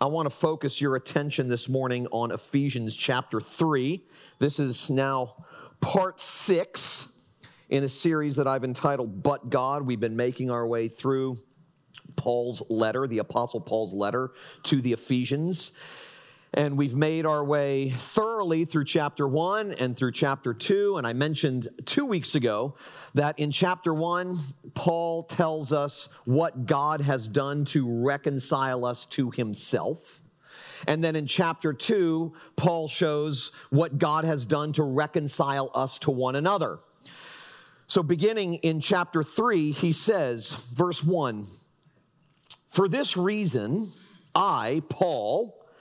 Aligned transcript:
I 0.00 0.06
want 0.06 0.26
to 0.26 0.30
focus 0.30 0.80
your 0.80 0.94
attention 0.94 1.48
this 1.48 1.68
morning 1.68 2.06
on 2.12 2.30
Ephesians 2.30 2.94
chapter 2.94 3.40
3. 3.40 4.00
This 4.38 4.60
is 4.60 4.90
now 4.90 5.44
part 5.80 6.20
six 6.20 7.10
in 7.68 7.82
a 7.82 7.88
series 7.88 8.36
that 8.36 8.46
I've 8.46 8.62
entitled 8.62 9.24
But 9.24 9.50
God. 9.50 9.82
We've 9.82 9.98
been 9.98 10.14
making 10.14 10.52
our 10.52 10.64
way 10.68 10.86
through 10.86 11.38
Paul's 12.14 12.62
letter, 12.70 13.08
the 13.08 13.18
Apostle 13.18 13.60
Paul's 13.60 13.92
letter 13.92 14.30
to 14.64 14.80
the 14.80 14.92
Ephesians. 14.92 15.72
And 16.54 16.78
we've 16.78 16.94
made 16.94 17.26
our 17.26 17.44
way 17.44 17.90
thoroughly 17.90 18.64
through 18.64 18.86
chapter 18.86 19.28
one 19.28 19.72
and 19.72 19.96
through 19.96 20.12
chapter 20.12 20.54
two. 20.54 20.96
And 20.96 21.06
I 21.06 21.12
mentioned 21.12 21.68
two 21.84 22.06
weeks 22.06 22.34
ago 22.34 22.74
that 23.14 23.38
in 23.38 23.50
chapter 23.50 23.92
one, 23.92 24.38
Paul 24.74 25.24
tells 25.24 25.72
us 25.72 26.08
what 26.24 26.66
God 26.66 27.02
has 27.02 27.28
done 27.28 27.64
to 27.66 27.86
reconcile 28.02 28.84
us 28.84 29.04
to 29.06 29.30
himself. 29.30 30.22
And 30.86 31.04
then 31.04 31.16
in 31.16 31.26
chapter 31.26 31.72
two, 31.72 32.34
Paul 32.56 32.88
shows 32.88 33.52
what 33.68 33.98
God 33.98 34.24
has 34.24 34.46
done 34.46 34.72
to 34.74 34.84
reconcile 34.84 35.70
us 35.74 35.98
to 36.00 36.10
one 36.10 36.34
another. 36.34 36.78
So 37.88 38.02
beginning 38.02 38.54
in 38.54 38.80
chapter 38.80 39.22
three, 39.22 39.72
he 39.72 39.92
says, 39.92 40.54
verse 40.74 41.02
one, 41.02 41.46
For 42.68 42.88
this 42.88 43.16
reason, 43.16 43.90
I, 44.34 44.82
Paul, 44.88 45.57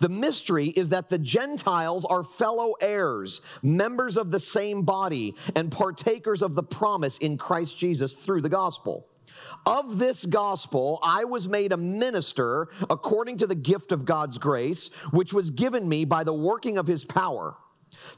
the 0.00 0.08
mystery 0.08 0.68
is 0.68 0.90
that 0.90 1.08
the 1.08 1.18
Gentiles 1.18 2.04
are 2.04 2.24
fellow 2.24 2.74
heirs, 2.80 3.40
members 3.62 4.16
of 4.16 4.30
the 4.30 4.40
same 4.40 4.82
body, 4.82 5.34
and 5.54 5.70
partakers 5.70 6.42
of 6.42 6.54
the 6.54 6.62
promise 6.62 7.18
in 7.18 7.38
Christ 7.38 7.78
Jesus 7.78 8.14
through 8.14 8.42
the 8.42 8.48
gospel. 8.48 9.06
Of 9.66 9.98
this 9.98 10.26
gospel, 10.26 10.98
I 11.02 11.24
was 11.24 11.48
made 11.48 11.72
a 11.72 11.76
minister 11.76 12.68
according 12.90 13.38
to 13.38 13.46
the 13.46 13.54
gift 13.54 13.92
of 13.92 14.04
God's 14.04 14.38
grace, 14.38 14.88
which 15.12 15.32
was 15.32 15.50
given 15.50 15.88
me 15.88 16.04
by 16.04 16.24
the 16.24 16.32
working 16.32 16.78
of 16.78 16.86
his 16.86 17.04
power. 17.04 17.56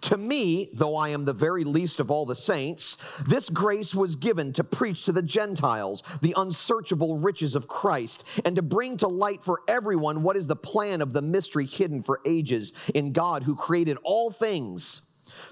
To 0.02 0.16
me, 0.16 0.70
though 0.72 0.96
I 0.96 1.10
am 1.10 1.24
the 1.24 1.32
very 1.32 1.64
least 1.64 2.00
of 2.00 2.10
all 2.10 2.26
the 2.26 2.34
saints, 2.34 2.96
this 3.26 3.48
grace 3.48 3.94
was 3.94 4.16
given 4.16 4.52
to 4.54 4.64
preach 4.64 5.04
to 5.04 5.12
the 5.12 5.22
Gentiles 5.22 6.02
the 6.22 6.34
unsearchable 6.36 7.18
riches 7.18 7.54
of 7.54 7.68
Christ 7.68 8.24
and 8.44 8.56
to 8.56 8.62
bring 8.62 8.96
to 8.98 9.08
light 9.08 9.42
for 9.42 9.62
everyone 9.68 10.22
what 10.22 10.36
is 10.36 10.46
the 10.46 10.56
plan 10.56 11.00
of 11.00 11.12
the 11.12 11.22
mystery 11.22 11.66
hidden 11.66 12.02
for 12.02 12.20
ages 12.24 12.72
in 12.94 13.12
God 13.12 13.42
who 13.42 13.56
created 13.56 13.98
all 14.02 14.30
things 14.30 15.02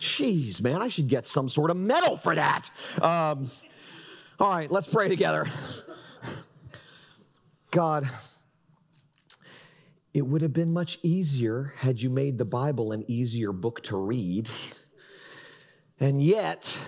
Jeez, 0.00 0.62
man, 0.62 0.80
I 0.80 0.88
should 0.88 1.08
get 1.08 1.26
some 1.26 1.48
sort 1.48 1.70
of 1.70 1.76
medal 1.76 2.16
for 2.16 2.34
that. 2.34 2.70
Um, 3.00 3.50
all 4.38 4.48
right, 4.48 4.70
let's 4.70 4.86
pray 4.86 5.08
together. 5.08 5.46
God, 7.70 8.08
it 10.14 10.22
would 10.22 10.42
have 10.42 10.54
been 10.54 10.72
much 10.72 10.98
easier 11.02 11.74
had 11.76 12.00
you 12.00 12.08
made 12.10 12.38
the 12.38 12.44
Bible 12.44 12.92
an 12.92 13.04
easier 13.08 13.52
book 13.52 13.82
to 13.82 13.96
read. 13.96 14.50
And 16.02 16.22
yet, 16.22 16.82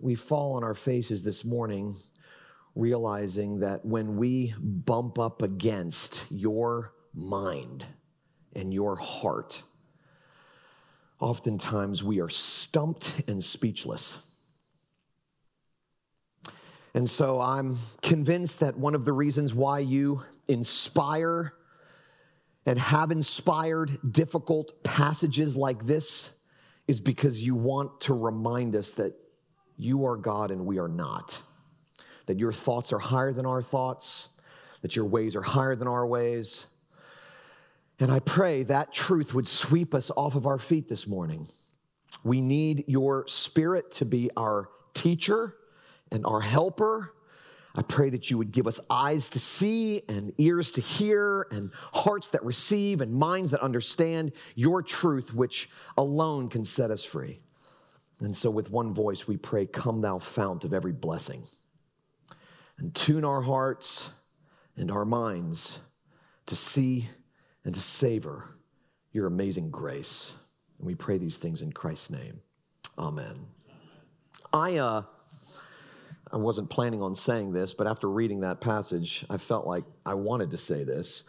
we 0.00 0.14
fall 0.14 0.54
on 0.54 0.64
our 0.64 0.74
faces 0.74 1.22
this 1.22 1.44
morning 1.44 1.94
realizing 2.74 3.60
that 3.60 3.84
when 3.84 4.16
we 4.16 4.54
bump 4.58 5.18
up 5.18 5.42
against 5.42 6.26
your 6.30 6.94
mind 7.12 7.84
and 8.54 8.72
your 8.72 8.96
heart, 8.96 9.62
oftentimes 11.20 12.04
we 12.04 12.20
are 12.20 12.28
stumped 12.28 13.22
and 13.26 13.42
speechless. 13.42 14.24
And 16.94 17.08
so 17.08 17.40
I'm 17.40 17.76
convinced 18.02 18.60
that 18.60 18.76
one 18.76 18.94
of 18.94 19.04
the 19.04 19.12
reasons 19.12 19.54
why 19.54 19.80
you 19.80 20.22
inspire 20.48 21.54
and 22.66 22.78
have 22.78 23.10
inspired 23.10 23.98
difficult 24.10 24.82
passages 24.82 25.56
like 25.56 25.84
this 25.84 26.36
is 26.86 27.00
because 27.00 27.42
you 27.42 27.54
want 27.54 28.00
to 28.02 28.14
remind 28.14 28.74
us 28.74 28.90
that 28.92 29.14
you 29.76 30.06
are 30.06 30.16
God 30.16 30.50
and 30.50 30.66
we 30.66 30.78
are 30.78 30.88
not. 30.88 31.42
That 32.26 32.38
your 32.38 32.52
thoughts 32.52 32.92
are 32.92 32.98
higher 32.98 33.32
than 33.32 33.46
our 33.46 33.62
thoughts, 33.62 34.28
that 34.82 34.96
your 34.96 35.04
ways 35.04 35.36
are 35.36 35.42
higher 35.42 35.76
than 35.76 35.88
our 35.88 36.06
ways, 36.06 36.66
and 38.00 38.12
I 38.12 38.20
pray 38.20 38.62
that 38.64 38.92
truth 38.92 39.34
would 39.34 39.48
sweep 39.48 39.94
us 39.94 40.10
off 40.16 40.34
of 40.34 40.46
our 40.46 40.58
feet 40.58 40.88
this 40.88 41.06
morning. 41.06 41.46
We 42.22 42.40
need 42.40 42.84
your 42.86 43.26
spirit 43.26 43.90
to 43.92 44.04
be 44.04 44.30
our 44.36 44.68
teacher 44.94 45.54
and 46.12 46.24
our 46.24 46.40
helper. 46.40 47.14
I 47.74 47.82
pray 47.82 48.10
that 48.10 48.30
you 48.30 48.38
would 48.38 48.50
give 48.50 48.66
us 48.66 48.80
eyes 48.88 49.28
to 49.30 49.40
see 49.40 50.02
and 50.08 50.32
ears 50.38 50.70
to 50.72 50.80
hear 50.80 51.46
and 51.50 51.70
hearts 51.92 52.28
that 52.28 52.44
receive 52.44 53.00
and 53.00 53.12
minds 53.12 53.50
that 53.50 53.60
understand 53.60 54.32
your 54.54 54.82
truth, 54.82 55.34
which 55.34 55.68
alone 55.96 56.48
can 56.48 56.64
set 56.64 56.90
us 56.90 57.04
free. 57.04 57.40
And 58.20 58.36
so, 58.36 58.50
with 58.50 58.70
one 58.70 58.92
voice, 58.92 59.28
we 59.28 59.36
pray, 59.36 59.66
Come, 59.66 60.00
thou 60.00 60.18
fount 60.18 60.64
of 60.64 60.74
every 60.74 60.92
blessing, 60.92 61.44
and 62.78 62.92
tune 62.94 63.24
our 63.24 63.42
hearts 63.42 64.10
and 64.76 64.90
our 64.90 65.04
minds 65.04 65.80
to 66.46 66.56
see 66.56 67.08
and 67.68 67.74
to 67.74 67.82
savor 67.82 68.46
your 69.12 69.26
amazing 69.26 69.70
grace. 69.70 70.32
And 70.78 70.86
we 70.86 70.94
pray 70.94 71.18
these 71.18 71.36
things 71.36 71.60
in 71.60 71.70
Christ's 71.70 72.08
name. 72.08 72.40
Amen. 72.98 73.40
I, 74.54 74.78
uh, 74.78 75.02
I 76.32 76.36
wasn't 76.38 76.70
planning 76.70 77.02
on 77.02 77.14
saying 77.14 77.52
this, 77.52 77.74
but 77.74 77.86
after 77.86 78.08
reading 78.08 78.40
that 78.40 78.62
passage, 78.62 79.26
I 79.28 79.36
felt 79.36 79.66
like 79.66 79.84
I 80.06 80.14
wanted 80.14 80.50
to 80.52 80.56
say 80.56 80.82
this. 80.82 81.24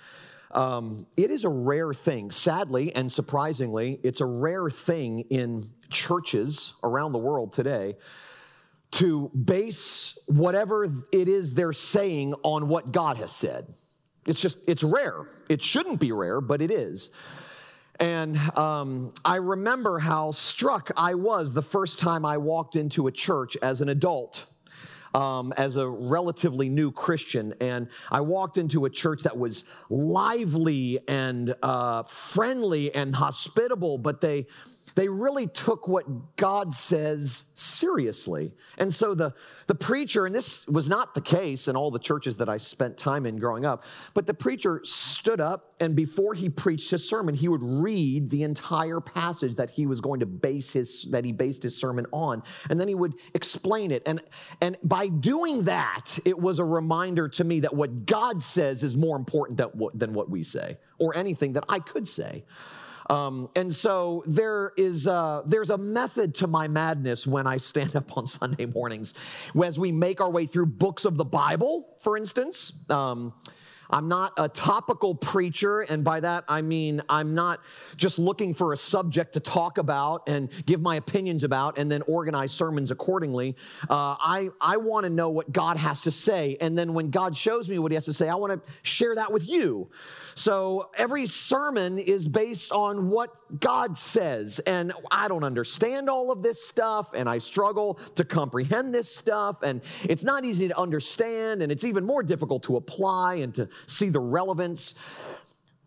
Um, 0.52 1.08
it 1.18 1.30
is 1.30 1.44
a 1.44 1.50
rare 1.50 1.94
thing, 1.94 2.32
sadly 2.32 2.96
and 2.96 3.12
surprisingly, 3.12 4.00
it's 4.02 4.22
a 4.22 4.26
rare 4.26 4.70
thing 4.70 5.26
in 5.30 5.72
churches 5.90 6.76
around 6.86 7.12
the 7.12 7.20
world 7.20 7.52
today 7.52 7.98
to 8.92 9.30
base 9.32 10.18
whatever 10.28 10.86
it 11.12 11.28
is 11.28 11.54
they're 11.54 11.74
saying 11.74 12.34
on 12.44 12.70
what 12.70 12.94
God 12.94 13.18
has 13.18 13.34
said. 13.34 13.74
It's 14.26 14.42
just, 14.42 14.58
it's 14.68 14.84
rare. 14.84 15.28
It 15.48 15.64
shouldn't 15.64 16.00
be 16.00 16.12
rare, 16.12 16.42
but 16.42 16.62
it 16.62 16.72
is. 16.72 17.10
And 18.00 18.38
um, 18.58 19.14
I 19.26 19.36
remember 19.36 20.00
how 20.00 20.32
struck 20.32 20.92
I 20.96 21.16
was 21.16 21.54
the 21.54 21.62
first 21.62 22.00
time 22.00 22.26
I 22.26 22.38
walked 22.38 22.76
into 22.76 23.08
a 23.08 23.12
church 23.12 23.58
as 23.62 23.82
an 23.82 23.90
adult. 23.90 24.46
Um, 25.12 25.54
as 25.58 25.76
a 25.76 25.90
relatively 25.90 26.70
new 26.70 26.92
Christian, 26.92 27.56
and 27.60 27.88
I 28.12 28.22
walked 28.22 28.60
into 28.60 28.86
a 28.86 28.92
church 28.92 29.24
that 29.24 29.36
was 29.36 29.64
lively 29.90 31.00
and 31.08 31.56
uh, 31.64 32.04
friendly 32.04 32.94
and 32.94 33.16
hospitable, 33.16 33.98
but 33.98 34.22
they 34.22 34.46
they 34.96 35.08
really 35.08 35.48
took 35.48 35.88
what 35.88 36.36
God 36.36 36.74
says 36.74 37.46
seriously. 37.56 38.52
And 38.78 38.94
so 38.94 39.14
the, 39.14 39.34
the 39.68 39.76
preacher, 39.76 40.26
and 40.26 40.34
this 40.34 40.68
was 40.68 40.90
not 40.90 41.16
the 41.16 41.22
case 41.22 41.68
in 41.68 41.76
all 41.76 41.92
the 41.92 42.00
churches 42.00 42.38
that 42.38 42.50
I 42.50 42.58
spent 42.58 42.98
time 42.98 43.26
in 43.26 43.38
growing 43.38 43.66
up, 43.66 43.84
but 44.14 44.28
the 44.28 44.34
preacher 44.34 44.82
stood 44.84 45.40
up 45.40 45.70
and 45.80 45.96
before 45.96 46.34
he 46.34 46.50
preached 46.50 46.92
his 46.92 47.08
sermon, 47.08 47.34
he 47.34 47.48
would 47.48 47.64
read 47.64 48.30
the 48.30 48.44
entire 48.44 49.00
passage 49.00 49.56
that 49.56 49.70
he 49.70 49.86
was 49.86 50.02
going 50.02 50.20
to 50.20 50.26
base 50.26 50.74
his, 50.74 51.04
that 51.12 51.24
he 51.24 51.32
based 51.32 51.64
his 51.64 51.76
sermon 51.76 52.06
on. 52.12 52.44
And 52.70 52.80
then 52.80 52.88
he 52.88 52.96
would 52.96 53.14
explain 53.34 53.92
it. 53.92 54.04
And, 54.06 54.22
and 54.62 54.78
by 54.84 55.08
doing 55.08 55.64
that, 55.64 56.20
it 56.26 56.38
was 56.38 56.60
a 56.60 56.66
reminder 56.66 57.30
to 57.30 57.44
me 57.44 57.62
that 57.62 57.74
what 57.74 58.06
God 58.06 58.42
says 58.42 58.84
is 58.84 58.98
more 58.98 59.16
important 59.16 59.58
than 59.58 59.70
what, 59.70 59.98
than 59.98 60.14
what 60.14 60.30
we 60.30 60.44
say 60.44 60.78
or 60.98 61.16
anything 61.16 61.54
that 61.54 61.64
I 61.70 61.80
could 61.80 62.08
say. 62.08 62.44
Um, 63.10 63.50
and 63.56 63.74
so 63.74 64.24
there 64.28 64.72
is 64.78 65.08
a, 65.08 65.44
there's 65.46 65.72
a 65.72 65.78
method 65.78 66.36
to 66.36 66.48
my 66.48 66.68
madness 66.68 67.26
when 67.26 67.48
I 67.48 67.58
stand 67.58 67.96
up 67.96 68.16
on 68.18 68.28
Sunday 68.28 68.66
mornings, 68.66 69.14
as 69.64 69.80
we 69.80 69.92
make 69.92 70.22
our 70.22 70.30
way 70.30 70.46
through 70.46 70.68
books 70.68 71.06
of 71.06 71.18
the 71.18 71.26
Bible, 71.26 71.98
for 72.02 72.18
instance. 72.18 72.74
Um, 72.90 73.34
I'm 73.90 74.08
not 74.08 74.34
a 74.38 74.48
topical 74.48 75.16
preacher, 75.16 75.82
and 75.82 76.04
by 76.04 76.20
that 76.20 76.44
I 76.48 76.62
mean 76.62 77.02
I'm 77.10 77.34
not 77.34 77.60
just 77.98 78.20
looking 78.20 78.54
for 78.54 78.74
a 78.74 78.78
subject 78.78 79.34
to 79.34 79.40
talk 79.40 79.78
about 79.78 80.28
and 80.28 80.50
give 80.66 80.82
my 80.82 80.96
opinions 80.96 81.44
about 81.44 81.78
and 81.78 81.92
then 81.92 82.04
organize 82.04 82.52
sermons 82.52 82.92
accordingly. 82.92 83.56
Uh, 83.90 84.16
I, 84.20 84.50
I 84.62 84.78
want 84.78 85.06
to 85.06 85.10
know 85.10 85.30
what 85.30 85.52
God 85.52 85.78
has 85.78 86.02
to 86.02 86.12
say, 86.12 86.58
and 86.62 86.78
then 86.78 86.94
when 86.94 87.10
God 87.10 87.36
shows 87.36 87.68
me 87.68 87.80
what 87.80 87.92
He 87.92 87.96
has 87.96 88.06
to 88.06 88.14
say, 88.14 88.30
I 88.30 88.36
want 88.36 88.54
to 88.54 88.72
share 88.84 89.16
that 89.16 89.32
with 89.32 89.50
you. 89.50 89.90
So 90.36 90.90
every 90.96 91.26
sermon 91.26 91.98
is 91.98 92.28
based 92.28 92.72
on 92.72 93.10
what 93.10 93.36
God 93.60 93.98
says, 93.98 94.60
and 94.60 94.94
I 95.10 95.28
don't 95.28 95.44
understand 95.44 96.10
all 96.10 96.32
of 96.32 96.44
this 96.44 96.64
stuff, 96.64 97.14
and 97.14 97.28
I 97.28 97.40
struggle 97.40 98.00
to 98.16 98.24
comprehend 98.24 98.94
this 98.94 99.14
stuff, 99.14 99.64
and 99.64 99.82
it's 100.04 100.24
not 100.24 100.46
easy 100.46 100.68
to 100.68 100.80
understand, 100.80 101.62
and 101.62 101.72
it's 101.72 101.84
even 101.84 102.06
more 102.06 102.22
difficult 102.22 102.64
to 102.64 102.78
apply 102.78 103.36
and 103.36 103.54
to 103.56 103.68
see 103.88 104.10
the 104.10 104.20
relevance. 104.20 104.96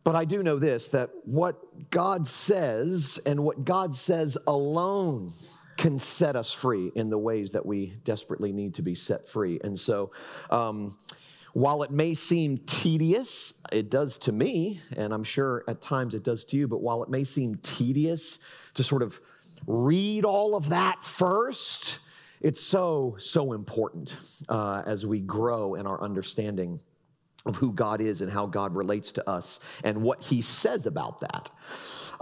But 0.04 0.16
I 0.16 0.24
do 0.24 0.42
know 0.42 0.58
this 0.58 0.88
that 0.88 1.10
what 1.24 1.90
God 1.90 2.26
says 2.26 3.20
and 3.24 3.44
what 3.44 3.64
God 3.64 3.94
says 3.94 4.36
alone 4.46 5.32
can 5.76 5.98
set 5.98 6.36
us 6.36 6.52
free 6.52 6.92
in 6.94 7.10
the 7.10 7.18
ways 7.18 7.52
that 7.52 7.64
we 7.64 7.94
desperately 8.04 8.52
need 8.52 8.74
to 8.74 8.82
be 8.82 8.94
set 8.94 9.28
free. 9.28 9.58
And 9.64 9.78
so, 9.78 10.12
um, 10.50 10.96
while 11.54 11.82
it 11.82 11.90
may 11.90 12.14
seem 12.14 12.58
tedious, 12.58 13.54
it 13.70 13.90
does 13.90 14.16
to 14.18 14.32
me, 14.32 14.80
and 14.96 15.12
I'm 15.12 15.24
sure 15.24 15.64
at 15.68 15.82
times 15.82 16.14
it 16.14 16.24
does 16.24 16.44
to 16.46 16.56
you, 16.56 16.66
but 16.66 16.80
while 16.80 17.02
it 17.02 17.10
may 17.10 17.24
seem 17.24 17.56
tedious 17.56 18.38
to 18.74 18.82
sort 18.82 19.02
of 19.02 19.20
read 19.66 20.24
all 20.24 20.56
of 20.56 20.70
that 20.70 21.04
first, 21.04 21.98
it's 22.40 22.60
so, 22.60 23.16
so 23.18 23.52
important 23.52 24.16
uh, 24.48 24.82
as 24.86 25.06
we 25.06 25.20
grow 25.20 25.74
in 25.74 25.86
our 25.86 26.02
understanding 26.02 26.80
of 27.44 27.56
who 27.56 27.72
God 27.72 28.00
is 28.00 28.20
and 28.20 28.30
how 28.30 28.46
God 28.46 28.74
relates 28.74 29.12
to 29.12 29.28
us 29.28 29.60
and 29.82 30.02
what 30.02 30.22
he 30.22 30.40
says 30.40 30.86
about 30.86 31.20
that. 31.20 31.50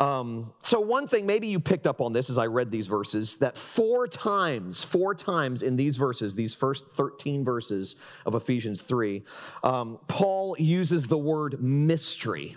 Um, 0.00 0.55
so, 0.62 0.81
one 0.81 1.06
thing, 1.06 1.26
maybe 1.26 1.46
you 1.46 1.61
picked 1.61 1.87
up 1.87 2.00
on 2.00 2.14
this 2.14 2.31
as 2.31 2.38
I 2.38 2.46
read 2.46 2.70
these 2.70 2.87
verses, 2.87 3.37
that 3.37 3.55
four 3.58 4.08
times, 4.08 4.82
four 4.82 5.14
times 5.14 5.62
in 5.62 5.76
these 5.76 5.99
verses, 5.99 6.34
these 6.34 6.55
first 6.55 6.90
13 6.93 7.44
verses 7.44 7.96
of 8.25 8.34
Ephesians 8.34 8.81
3, 8.81 9.22
um, 9.62 9.99
Paul 10.08 10.56
uses 10.58 11.06
the 11.06 11.19
word 11.19 11.62
mystery 11.62 12.56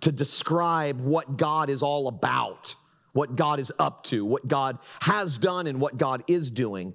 to 0.00 0.10
describe 0.10 0.98
what 0.98 1.36
God 1.36 1.68
is 1.68 1.82
all 1.82 2.08
about, 2.08 2.74
what 3.12 3.36
God 3.36 3.60
is 3.60 3.70
up 3.78 4.04
to, 4.04 4.24
what 4.24 4.48
God 4.48 4.78
has 5.02 5.36
done, 5.36 5.66
and 5.66 5.78
what 5.78 5.98
God 5.98 6.24
is 6.26 6.50
doing. 6.50 6.94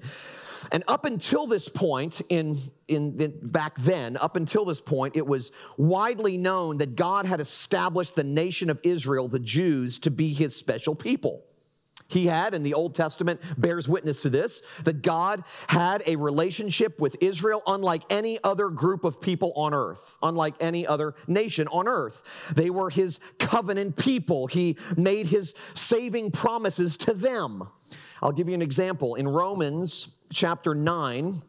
And 0.72 0.84
up 0.88 1.06
until 1.06 1.48
this 1.48 1.70
point, 1.70 2.22
in, 2.30 2.58
in, 2.88 3.20
in, 3.20 3.40
back 3.42 3.78
then, 3.78 4.18
up 4.18 4.36
until 4.36 4.66
this 4.66 4.80
point, 4.80 5.16
it 5.16 5.26
was 5.26 5.52
widely 5.78 6.38
known 6.38 6.78
that 6.80 6.96
God 6.96 7.26
had 7.26 7.40
established 7.40 8.16
the 8.16 8.24
nation 8.24 8.70
of 8.70 8.80
Israel, 8.84 9.28
the 9.28 9.40
Jews, 9.40 10.00
to 10.00 10.12
be 10.12 10.34
his 10.34 10.56
special 10.56 10.96
people. 10.96 11.44
He 12.10 12.28
had, 12.28 12.54
in 12.54 12.64
the 12.64 12.74
Old 12.74 12.96
Testament, 12.96 13.42
bears 13.58 13.90
witness 13.90 14.22
to 14.22 14.30
this, 14.30 14.62
that 14.84 15.02
God 15.02 15.44
had 15.68 16.04
a 16.08 16.16
relationship 16.16 17.00
with 17.00 17.18
Israel 17.20 17.62
unlike 17.68 18.04
any 18.10 18.40
other 18.44 18.70
group 18.70 19.04
of 19.04 19.20
people 19.20 19.52
on 19.56 19.74
earth, 19.74 20.18
unlike 20.24 20.56
any 20.62 20.88
other 20.88 21.16
nation 21.28 21.68
on 21.68 21.88
earth. 21.88 22.24
They 22.54 22.70
were 22.70 22.90
his 22.90 23.20
covenant 23.40 23.98
people. 23.98 24.48
He 24.48 24.78
made 24.96 25.28
his 25.28 25.54
saving 25.74 26.32
promises 26.32 26.96
to 26.98 27.14
them. 27.14 27.68
I'll 28.22 28.32
give 28.32 28.48
you 28.48 28.56
an 28.56 28.62
example. 28.62 29.16
In 29.16 29.28
Romans 29.28 30.10
chapter 30.32 30.74
9, 30.74 31.42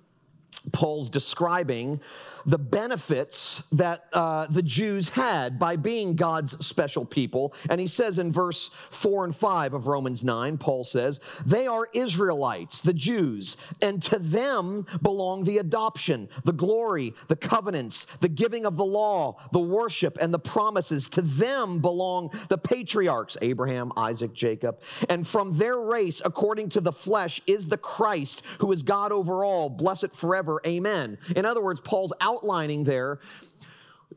Paul's 0.72 1.08
describing 1.08 2.00
the 2.48 2.58
benefits 2.58 3.62
that 3.72 4.06
uh, 4.14 4.46
the 4.46 4.62
Jews 4.62 5.10
had 5.10 5.58
by 5.58 5.76
being 5.76 6.16
God's 6.16 6.64
special 6.64 7.04
people. 7.04 7.52
And 7.68 7.78
he 7.78 7.86
says 7.86 8.18
in 8.18 8.32
verse 8.32 8.70
4 8.88 9.26
and 9.26 9.36
5 9.36 9.74
of 9.74 9.86
Romans 9.86 10.24
9, 10.24 10.56
Paul 10.56 10.82
says, 10.82 11.20
They 11.44 11.66
are 11.66 11.88
Israelites, 11.92 12.80
the 12.80 12.94
Jews, 12.94 13.58
and 13.82 14.02
to 14.04 14.18
them 14.18 14.86
belong 15.02 15.44
the 15.44 15.58
adoption, 15.58 16.30
the 16.44 16.54
glory, 16.54 17.14
the 17.26 17.36
covenants, 17.36 18.06
the 18.20 18.30
giving 18.30 18.64
of 18.64 18.78
the 18.78 18.84
law, 18.84 19.36
the 19.52 19.58
worship, 19.58 20.16
and 20.18 20.32
the 20.32 20.38
promises. 20.38 21.06
To 21.10 21.22
them 21.22 21.80
belong 21.80 22.30
the 22.48 22.56
patriarchs, 22.56 23.36
Abraham, 23.42 23.92
Isaac, 23.94 24.32
Jacob. 24.32 24.80
And 25.10 25.26
from 25.26 25.58
their 25.58 25.78
race, 25.78 26.22
according 26.24 26.70
to 26.70 26.80
the 26.80 26.92
flesh, 26.92 27.42
is 27.46 27.68
the 27.68 27.76
Christ, 27.76 28.42
who 28.60 28.72
is 28.72 28.82
God 28.82 29.12
over 29.12 29.44
all, 29.44 29.68
blessed 29.68 30.12
forever. 30.14 30.62
Amen. 30.66 31.18
In 31.36 31.44
other 31.44 31.62
words, 31.62 31.82
Paul's 31.82 32.14
out 32.22 32.37
outlining 32.38 32.84
there 32.84 33.18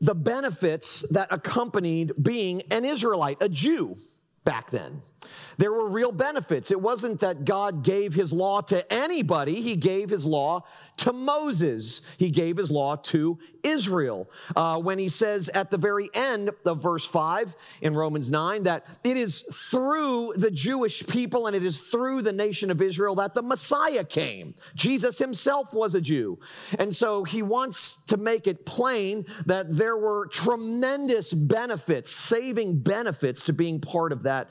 the 0.00 0.14
benefits 0.14 1.02
that 1.10 1.28
accompanied 1.30 2.12
being 2.20 2.62
an 2.70 2.84
Israelite, 2.84 3.38
a 3.40 3.48
Jew 3.48 3.96
back 4.44 4.70
then. 4.70 5.00
There 5.58 5.70
were 5.72 5.88
real 5.88 6.10
benefits. 6.10 6.72
It 6.72 6.80
wasn't 6.80 7.20
that 7.20 7.44
God 7.44 7.84
gave 7.84 8.12
his 8.14 8.32
law 8.32 8.62
to 8.62 8.92
anybody, 8.92 9.60
he 9.60 9.76
gave 9.76 10.10
his 10.10 10.26
law 10.26 10.64
to 10.98 11.12
Moses. 11.12 12.02
He 12.16 12.30
gave 12.30 12.56
his 12.56 12.70
law 12.70 12.96
to 12.96 13.38
Israel. 13.62 14.30
Uh, 14.54 14.78
when 14.80 14.98
he 14.98 15.08
says 15.08 15.48
at 15.50 15.70
the 15.70 15.78
very 15.78 16.08
end 16.14 16.50
of 16.64 16.82
verse 16.82 17.06
5 17.06 17.54
in 17.80 17.94
Romans 17.94 18.30
9 18.30 18.64
that 18.64 18.86
it 19.04 19.16
is 19.16 19.42
through 19.42 20.34
the 20.36 20.50
Jewish 20.50 21.06
people 21.06 21.46
and 21.46 21.56
it 21.56 21.64
is 21.64 21.80
through 21.80 22.22
the 22.22 22.32
nation 22.32 22.70
of 22.70 22.82
Israel 22.82 23.14
that 23.16 23.34
the 23.34 23.42
Messiah 23.42 24.04
came. 24.04 24.54
Jesus 24.74 25.18
himself 25.18 25.72
was 25.72 25.94
a 25.94 26.00
Jew. 26.00 26.38
And 26.78 26.94
so 26.94 27.24
he 27.24 27.42
wants 27.42 27.98
to 28.08 28.16
make 28.16 28.46
it 28.46 28.66
plain 28.66 29.26
that 29.46 29.74
there 29.76 29.96
were 29.96 30.26
tremendous 30.26 31.32
benefits, 31.32 32.10
saving 32.10 32.80
benefits 32.80 33.44
to 33.44 33.52
being 33.52 33.80
part 33.80 34.12
of 34.12 34.24
that 34.24 34.50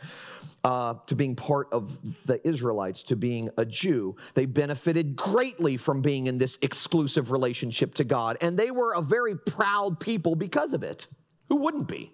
uh, 0.64 0.96
to 1.08 1.16
being 1.16 1.36
part 1.36 1.68
of 1.72 2.00
the 2.26 2.46
Israelites, 2.48 3.04
to 3.04 3.16
being 3.16 3.50
a 3.58 3.66
Jew. 3.66 4.16
They 4.34 4.46
benefited 4.46 5.16
greatly 5.16 5.78
from 5.78 6.02
being 6.02 6.28
in 6.28 6.38
this 6.38 6.58
exclusive 6.62 7.32
relationship 7.32 7.96
to 7.96 8.04
God, 8.04 8.38
and 8.42 8.58
they 8.58 8.72
were 8.72 8.94
a 8.94 9.02
very 9.02 9.36
proud 9.36 10.00
people 10.00 10.36
because 10.36 10.74
of 10.74 10.84
it. 10.84 11.08
Who 11.50 11.56
wouldn't 11.58 11.88
be? 11.88 12.12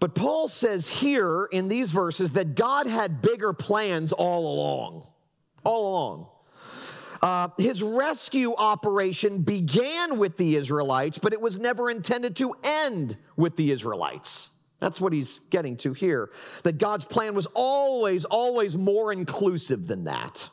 But 0.00 0.14
Paul 0.14 0.48
says 0.48 0.88
here 0.88 1.46
in 1.52 1.68
these 1.68 1.90
verses 1.90 2.30
that 2.30 2.54
God 2.54 2.86
had 2.86 3.20
bigger 3.20 3.52
plans 3.52 4.12
all 4.12 4.54
along. 4.54 5.06
All 5.62 5.88
along. 5.90 6.26
Uh, 7.22 7.48
his 7.58 7.82
rescue 7.82 8.54
operation 8.56 9.42
began 9.42 10.16
with 10.16 10.38
the 10.38 10.56
Israelites, 10.56 11.18
but 11.18 11.34
it 11.34 11.40
was 11.40 11.58
never 11.58 11.90
intended 11.90 12.34
to 12.36 12.54
end 12.64 13.18
with 13.36 13.56
the 13.56 13.70
Israelites. 13.70 14.52
That's 14.80 15.00
what 15.00 15.12
he's 15.12 15.40
getting 15.50 15.76
to 15.78 15.92
here. 15.92 16.30
That 16.62 16.78
God's 16.78 17.04
plan 17.04 17.34
was 17.34 17.46
always, 17.54 18.24
always 18.24 18.76
more 18.76 19.12
inclusive 19.12 19.86
than 19.86 20.04
that. 20.04 20.48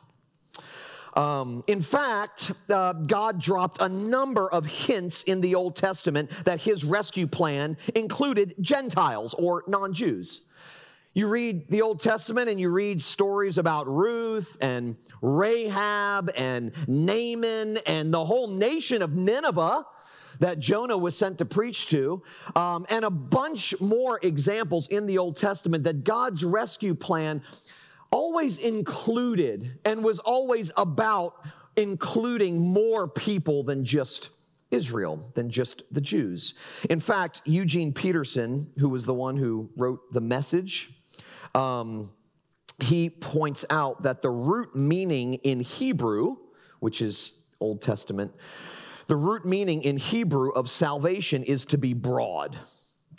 Um, 1.14 1.64
in 1.66 1.82
fact, 1.82 2.52
uh, 2.70 2.92
God 2.92 3.40
dropped 3.40 3.80
a 3.80 3.88
number 3.88 4.48
of 4.48 4.66
hints 4.66 5.24
in 5.24 5.40
the 5.40 5.54
Old 5.56 5.74
Testament 5.74 6.30
that 6.44 6.60
his 6.60 6.84
rescue 6.84 7.26
plan 7.26 7.76
included 7.94 8.54
Gentiles 8.60 9.34
or 9.34 9.64
non 9.66 9.94
Jews. 9.94 10.42
You 11.14 11.26
read 11.26 11.68
the 11.70 11.82
Old 11.82 11.98
Testament 11.98 12.48
and 12.48 12.60
you 12.60 12.70
read 12.70 13.02
stories 13.02 13.58
about 13.58 13.88
Ruth 13.88 14.56
and 14.60 14.96
Rahab 15.20 16.30
and 16.36 16.70
Naaman 16.86 17.78
and 17.78 18.14
the 18.14 18.24
whole 18.24 18.46
nation 18.46 19.02
of 19.02 19.16
Nineveh 19.16 19.84
that 20.40 20.58
Jonah 20.58 20.96
was 20.96 21.16
sent 21.16 21.38
to 21.38 21.44
preach 21.44 21.86
to, 21.88 22.22
um, 22.54 22.86
and 22.90 23.04
a 23.04 23.10
bunch 23.10 23.78
more 23.80 24.18
examples 24.22 24.88
in 24.88 25.06
the 25.06 25.18
Old 25.18 25.36
Testament 25.36 25.84
that 25.84 26.04
God's 26.04 26.44
rescue 26.44 26.94
plan 26.94 27.42
always 28.10 28.58
included 28.58 29.78
and 29.84 30.02
was 30.02 30.18
always 30.18 30.70
about 30.76 31.34
including 31.76 32.60
more 32.60 33.06
people 33.06 33.62
than 33.62 33.84
just 33.84 34.30
Israel, 34.70 35.30
than 35.34 35.48
just 35.50 35.82
the 35.92 36.00
Jews. 36.00 36.54
In 36.90 37.00
fact, 37.00 37.42
Eugene 37.44 37.92
Peterson, 37.92 38.70
who 38.78 38.88
was 38.88 39.04
the 39.04 39.14
one 39.14 39.36
who 39.36 39.70
wrote 39.76 40.12
the 40.12 40.20
message, 40.20 40.90
um, 41.54 42.10
he 42.80 43.10
points 43.10 43.64
out 43.70 44.02
that 44.02 44.22
the 44.22 44.30
root 44.30 44.74
meaning 44.76 45.34
in 45.34 45.60
Hebrew, 45.60 46.36
which 46.80 47.02
is 47.02 47.40
Old 47.60 47.82
Testament, 47.82 48.32
the 49.08 49.16
root 49.16 49.44
meaning 49.44 49.82
in 49.82 49.96
Hebrew 49.96 50.50
of 50.50 50.68
salvation 50.68 51.42
is 51.42 51.64
to 51.66 51.78
be 51.78 51.94
broad, 51.94 52.56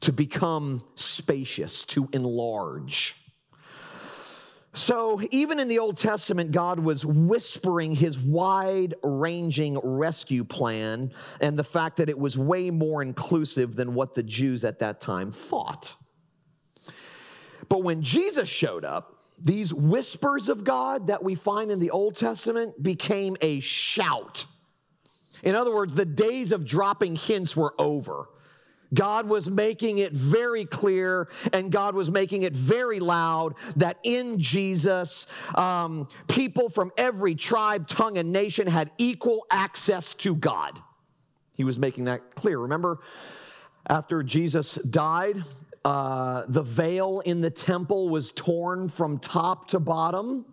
to 0.01 0.13
become 0.13 0.83
spacious, 0.95 1.83
to 1.85 2.07
enlarge. 2.13 3.15
So, 4.71 5.19
even 5.31 5.59
in 5.59 5.67
the 5.67 5.79
Old 5.79 5.97
Testament, 5.97 6.51
God 6.51 6.79
was 6.79 7.03
whispering 7.03 7.95
his 7.95 8.19
wide 8.19 8.93
ranging 9.01 9.79
rescue 9.79 10.43
plan 10.43 11.11
and 11.41 11.57
the 11.57 11.63
fact 11.63 11.97
that 11.97 12.07
it 12.07 12.17
was 12.17 12.37
way 12.37 12.69
more 12.69 13.01
inclusive 13.01 13.75
than 13.75 13.95
what 13.95 14.13
the 14.13 14.21
Jews 14.21 14.63
at 14.63 14.79
that 14.79 15.01
time 15.01 15.31
thought. 15.31 15.95
But 17.67 17.83
when 17.83 18.03
Jesus 18.03 18.47
showed 18.47 18.85
up, 18.85 19.15
these 19.41 19.73
whispers 19.73 20.49
of 20.49 20.63
God 20.63 21.07
that 21.07 21.23
we 21.23 21.33
find 21.33 21.71
in 21.71 21.79
the 21.79 21.89
Old 21.89 22.15
Testament 22.15 22.81
became 22.81 23.37
a 23.41 23.59
shout. 23.61 24.45
In 25.43 25.55
other 25.55 25.73
words, 25.73 25.93
the 25.93 26.05
days 26.05 26.51
of 26.51 26.65
dropping 26.65 27.15
hints 27.15 27.55
were 27.55 27.73
over. 27.79 28.29
God 28.93 29.27
was 29.27 29.49
making 29.49 29.99
it 29.99 30.13
very 30.13 30.65
clear 30.65 31.29
and 31.53 31.71
God 31.71 31.93
was 31.93 32.09
making 32.09 32.43
it 32.43 32.55
very 32.55 32.99
loud 32.99 33.53
that 33.75 33.97
in 34.03 34.39
Jesus, 34.39 35.27
um, 35.55 36.07
people 36.27 36.69
from 36.69 36.91
every 36.97 37.35
tribe, 37.35 37.87
tongue, 37.87 38.17
and 38.17 38.31
nation 38.31 38.67
had 38.67 38.89
equal 38.97 39.45
access 39.51 40.13
to 40.15 40.35
God. 40.35 40.81
He 41.53 41.63
was 41.63 41.77
making 41.77 42.05
that 42.05 42.35
clear. 42.35 42.57
Remember, 42.57 42.99
after 43.87 44.23
Jesus 44.23 44.75
died, 44.75 45.43
uh, 45.85 46.43
the 46.47 46.63
veil 46.63 47.21
in 47.21 47.41
the 47.41 47.51
temple 47.51 48.09
was 48.09 48.31
torn 48.31 48.89
from 48.89 49.19
top 49.19 49.67
to 49.69 49.79
bottom. 49.79 50.45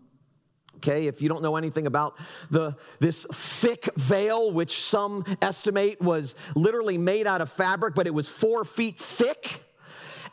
Okay, 0.77 1.07
if 1.07 1.23
you 1.23 1.29
don't 1.29 1.43
know 1.43 1.57
anything 1.57 1.87
about 1.87 2.17
the 2.51 2.77
this 2.99 3.25
thick 3.33 3.89
veil, 3.97 4.53
which 4.53 4.79
some 4.79 5.25
estimate 5.41 6.01
was 6.01 6.35
literally 6.55 6.99
made 6.99 7.27
out 7.27 7.41
of 7.41 7.51
fabric, 7.51 7.95
but 7.95 8.07
it 8.07 8.15
was 8.15 8.29
four 8.29 8.65
feet 8.65 8.99
thick 8.99 9.63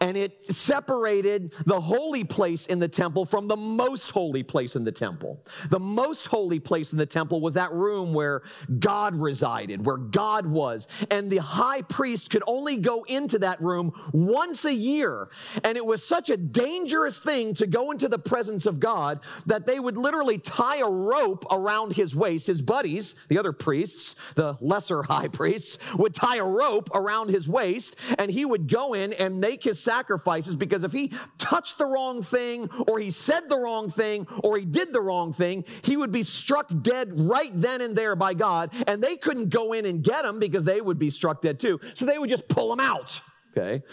and 0.03 0.17
it 0.17 0.45
separated 0.45 1.53
the 1.65 1.79
holy 1.79 2.25
place 2.25 2.65
in 2.65 2.77
the 2.77 2.89
temple 2.89 3.25
from 3.25 3.47
the 3.47 3.55
most 3.55 4.11
holy 4.11 4.43
place 4.43 4.75
in 4.75 4.83
the 4.83 4.91
temple. 4.91 5.41
The 5.69 5.79
most 5.79 6.27
holy 6.27 6.59
place 6.59 6.91
in 6.91 6.97
the 6.97 7.05
temple 7.05 7.39
was 7.39 7.53
that 7.53 7.71
room 7.71 8.13
where 8.13 8.41
God 8.79 9.15
resided, 9.15 9.85
where 9.85 9.95
God 9.95 10.45
was. 10.45 10.89
And 11.09 11.31
the 11.31 11.37
high 11.37 11.83
priest 11.83 12.31
could 12.31 12.43
only 12.47 12.75
go 12.75 13.03
into 13.03 13.39
that 13.39 13.61
room 13.61 13.93
once 14.11 14.65
a 14.65 14.73
year. 14.73 15.29
And 15.63 15.77
it 15.77 15.85
was 15.85 16.05
such 16.05 16.29
a 16.29 16.35
dangerous 16.35 17.17
thing 17.17 17.53
to 17.53 17.65
go 17.65 17.91
into 17.91 18.09
the 18.09 18.19
presence 18.19 18.65
of 18.65 18.81
God 18.81 19.21
that 19.45 19.65
they 19.65 19.79
would 19.79 19.95
literally 19.95 20.37
tie 20.37 20.79
a 20.79 20.89
rope 20.89 21.45
around 21.49 21.93
his 21.93 22.13
waist. 22.13 22.47
His 22.47 22.61
buddies, 22.61 23.15
the 23.29 23.37
other 23.37 23.53
priests, 23.53 24.17
the 24.35 24.57
lesser 24.59 25.03
high 25.03 25.29
priests, 25.29 25.77
would 25.95 26.13
tie 26.13 26.39
a 26.39 26.43
rope 26.43 26.89
around 26.93 27.29
his 27.29 27.47
waist 27.47 27.95
and 28.19 28.29
he 28.29 28.43
would 28.43 28.67
go 28.67 28.93
in 28.93 29.13
and 29.13 29.39
make 29.39 29.63
his 29.63 29.79
sacrifices 29.93 30.55
because 30.55 30.83
if 30.83 30.91
he 30.91 31.11
touched 31.37 31.77
the 31.77 31.85
wrong 31.85 32.23
thing 32.23 32.69
or 32.87 32.99
he 32.99 33.09
said 33.09 33.41
the 33.47 33.57
wrong 33.57 33.89
thing 33.89 34.25
or 34.43 34.57
he 34.57 34.65
did 34.65 34.91
the 34.91 35.01
wrong 35.01 35.31
thing, 35.33 35.63
he 35.83 35.97
would 35.97 36.11
be 36.11 36.23
struck 36.23 36.71
dead 36.81 37.09
right 37.13 37.51
then 37.53 37.81
and 37.81 37.95
there 37.95 38.15
by 38.15 38.33
God. 38.33 38.71
And 38.87 39.03
they 39.03 39.15
couldn't 39.17 39.49
go 39.49 39.73
in 39.73 39.85
and 39.85 40.03
get 40.03 40.25
him 40.25 40.39
because 40.39 40.65
they 40.65 40.81
would 40.81 40.97
be 40.97 41.09
struck 41.09 41.41
dead 41.41 41.59
too. 41.59 41.79
So 41.93 42.05
they 42.05 42.17
would 42.17 42.29
just 42.29 42.47
pull 42.47 42.73
him 42.73 42.79
out. 42.79 43.21
Okay. 43.51 43.83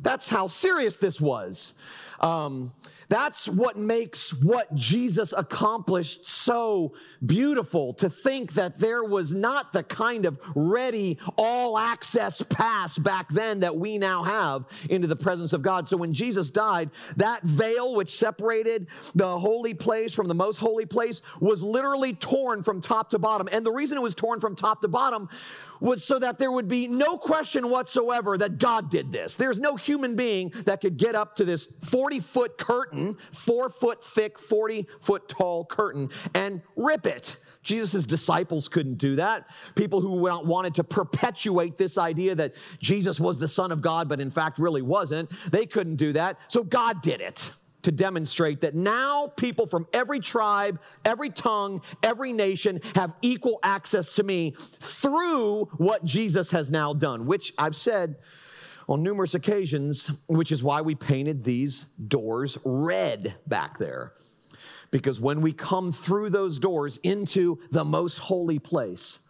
That's 0.00 0.28
how 0.28 0.46
serious 0.46 0.96
this 0.96 1.20
was. 1.20 1.74
Um, 2.20 2.72
that's 3.08 3.48
what 3.48 3.76
makes 3.76 4.34
what 4.34 4.74
Jesus 4.74 5.32
accomplished 5.32 6.28
so 6.28 6.94
beautiful 7.24 7.94
to 7.94 8.10
think 8.10 8.52
that 8.52 8.78
there 8.78 9.02
was 9.02 9.34
not 9.34 9.72
the 9.72 9.82
kind 9.82 10.26
of 10.26 10.38
ready, 10.54 11.18
all 11.36 11.78
access 11.78 12.42
pass 12.42 12.98
back 12.98 13.28
then 13.30 13.60
that 13.60 13.76
we 13.76 13.98
now 13.98 14.22
have 14.22 14.66
into 14.90 15.06
the 15.08 15.16
presence 15.16 15.52
of 15.52 15.62
God. 15.62 15.88
So 15.88 15.96
when 15.96 16.12
Jesus 16.12 16.50
died, 16.50 16.90
that 17.16 17.42
veil 17.44 17.94
which 17.94 18.10
separated 18.10 18.86
the 19.14 19.38
holy 19.38 19.74
place 19.74 20.14
from 20.14 20.28
the 20.28 20.34
most 20.34 20.58
holy 20.58 20.86
place 20.86 21.22
was 21.40 21.62
literally 21.62 22.12
torn 22.12 22.62
from 22.62 22.80
top 22.80 23.10
to 23.10 23.18
bottom. 23.18 23.48
And 23.50 23.64
the 23.64 23.72
reason 23.72 23.96
it 23.96 24.02
was 24.02 24.14
torn 24.14 24.40
from 24.40 24.54
top 24.54 24.82
to 24.82 24.88
bottom 24.88 25.28
was 25.80 26.04
so 26.04 26.18
that 26.18 26.38
there 26.38 26.50
would 26.50 26.68
be 26.68 26.88
no 26.88 27.16
question 27.16 27.70
whatsoever 27.70 28.36
that 28.38 28.58
God 28.58 28.90
did 28.90 29.12
this. 29.12 29.34
There's 29.34 29.58
no 29.58 29.76
human 29.76 30.16
being 30.16 30.52
that 30.64 30.80
could 30.80 30.96
get 30.96 31.14
up 31.14 31.36
to 31.36 31.44
this 31.44 31.68
40 31.90 32.20
foot 32.20 32.58
curtain, 32.58 32.97
four 33.32 33.70
foot 33.70 34.02
thick, 34.04 34.38
40 34.38 34.86
foot 35.00 35.28
tall 35.28 35.64
curtain, 35.64 36.10
and 36.34 36.62
rip 36.76 37.06
it. 37.06 37.36
Jesus' 37.62 38.06
disciples 38.06 38.68
couldn't 38.68 38.98
do 38.98 39.16
that. 39.16 39.48
People 39.74 40.00
who 40.00 40.22
wanted 40.22 40.74
to 40.76 40.84
perpetuate 40.84 41.76
this 41.76 41.98
idea 41.98 42.34
that 42.34 42.54
Jesus 42.78 43.20
was 43.20 43.38
the 43.38 43.48
Son 43.48 43.72
of 43.72 43.82
God, 43.82 44.08
but 44.08 44.20
in 44.20 44.30
fact 44.30 44.58
really 44.58 44.82
wasn't, 44.82 45.30
they 45.50 45.66
couldn't 45.66 45.96
do 45.96 46.12
that. 46.14 46.38
So 46.48 46.64
God 46.64 47.02
did 47.02 47.20
it 47.20 47.52
to 47.82 47.92
demonstrate 47.92 48.60
that 48.62 48.74
now 48.74 49.28
people 49.36 49.66
from 49.66 49.86
every 49.92 50.20
tribe, 50.20 50.80
every 51.04 51.30
tongue, 51.30 51.82
every 52.02 52.32
nation 52.32 52.80
have 52.94 53.12
equal 53.22 53.58
access 53.62 54.14
to 54.14 54.22
me 54.22 54.56
through 54.80 55.64
what 55.76 56.04
Jesus 56.04 56.50
has 56.50 56.70
now 56.70 56.92
done, 56.92 57.26
which 57.26 57.52
I've 57.58 57.76
said 57.76 58.16
on 58.88 59.02
numerous 59.02 59.34
occasions, 59.34 60.10
which 60.26 60.50
is 60.50 60.62
why 60.62 60.80
we 60.80 60.94
painted 60.94 61.44
these 61.44 61.86
doors 62.08 62.58
red 62.64 63.34
back 63.46 63.78
there. 63.78 64.14
Because 64.90 65.20
when 65.20 65.42
we 65.42 65.52
come 65.52 65.92
through 65.92 66.30
those 66.30 66.58
doors 66.58 66.98
into 67.02 67.60
the 67.70 67.84
most 67.84 68.18
holy 68.18 68.58
place, 68.58 69.20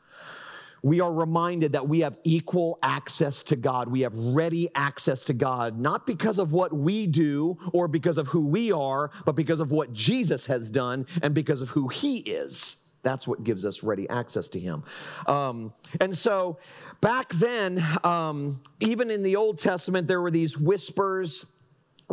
we 0.82 1.00
are 1.00 1.12
reminded 1.12 1.72
that 1.72 1.88
we 1.88 2.00
have 2.00 2.16
equal 2.22 2.78
access 2.84 3.42
to 3.42 3.56
God. 3.56 3.88
We 3.88 4.02
have 4.02 4.14
ready 4.14 4.68
access 4.76 5.24
to 5.24 5.34
God, 5.34 5.76
not 5.76 6.06
because 6.06 6.38
of 6.38 6.52
what 6.52 6.72
we 6.72 7.08
do 7.08 7.58
or 7.72 7.88
because 7.88 8.16
of 8.16 8.28
who 8.28 8.46
we 8.46 8.70
are, 8.70 9.10
but 9.24 9.34
because 9.34 9.58
of 9.58 9.72
what 9.72 9.92
Jesus 9.92 10.46
has 10.46 10.70
done 10.70 11.06
and 11.20 11.34
because 11.34 11.62
of 11.62 11.70
who 11.70 11.88
He 11.88 12.18
is. 12.18 12.76
That's 13.02 13.28
what 13.28 13.44
gives 13.44 13.64
us 13.64 13.82
ready 13.82 14.08
access 14.08 14.48
to 14.48 14.60
Him. 14.60 14.84
Um, 15.26 15.72
and 16.00 16.16
so 16.16 16.58
back 17.00 17.30
then, 17.30 17.84
um, 18.04 18.60
even 18.80 19.10
in 19.10 19.22
the 19.22 19.36
Old 19.36 19.58
Testament, 19.58 20.08
there 20.08 20.20
were 20.20 20.30
these 20.30 20.58
whispers 20.58 21.46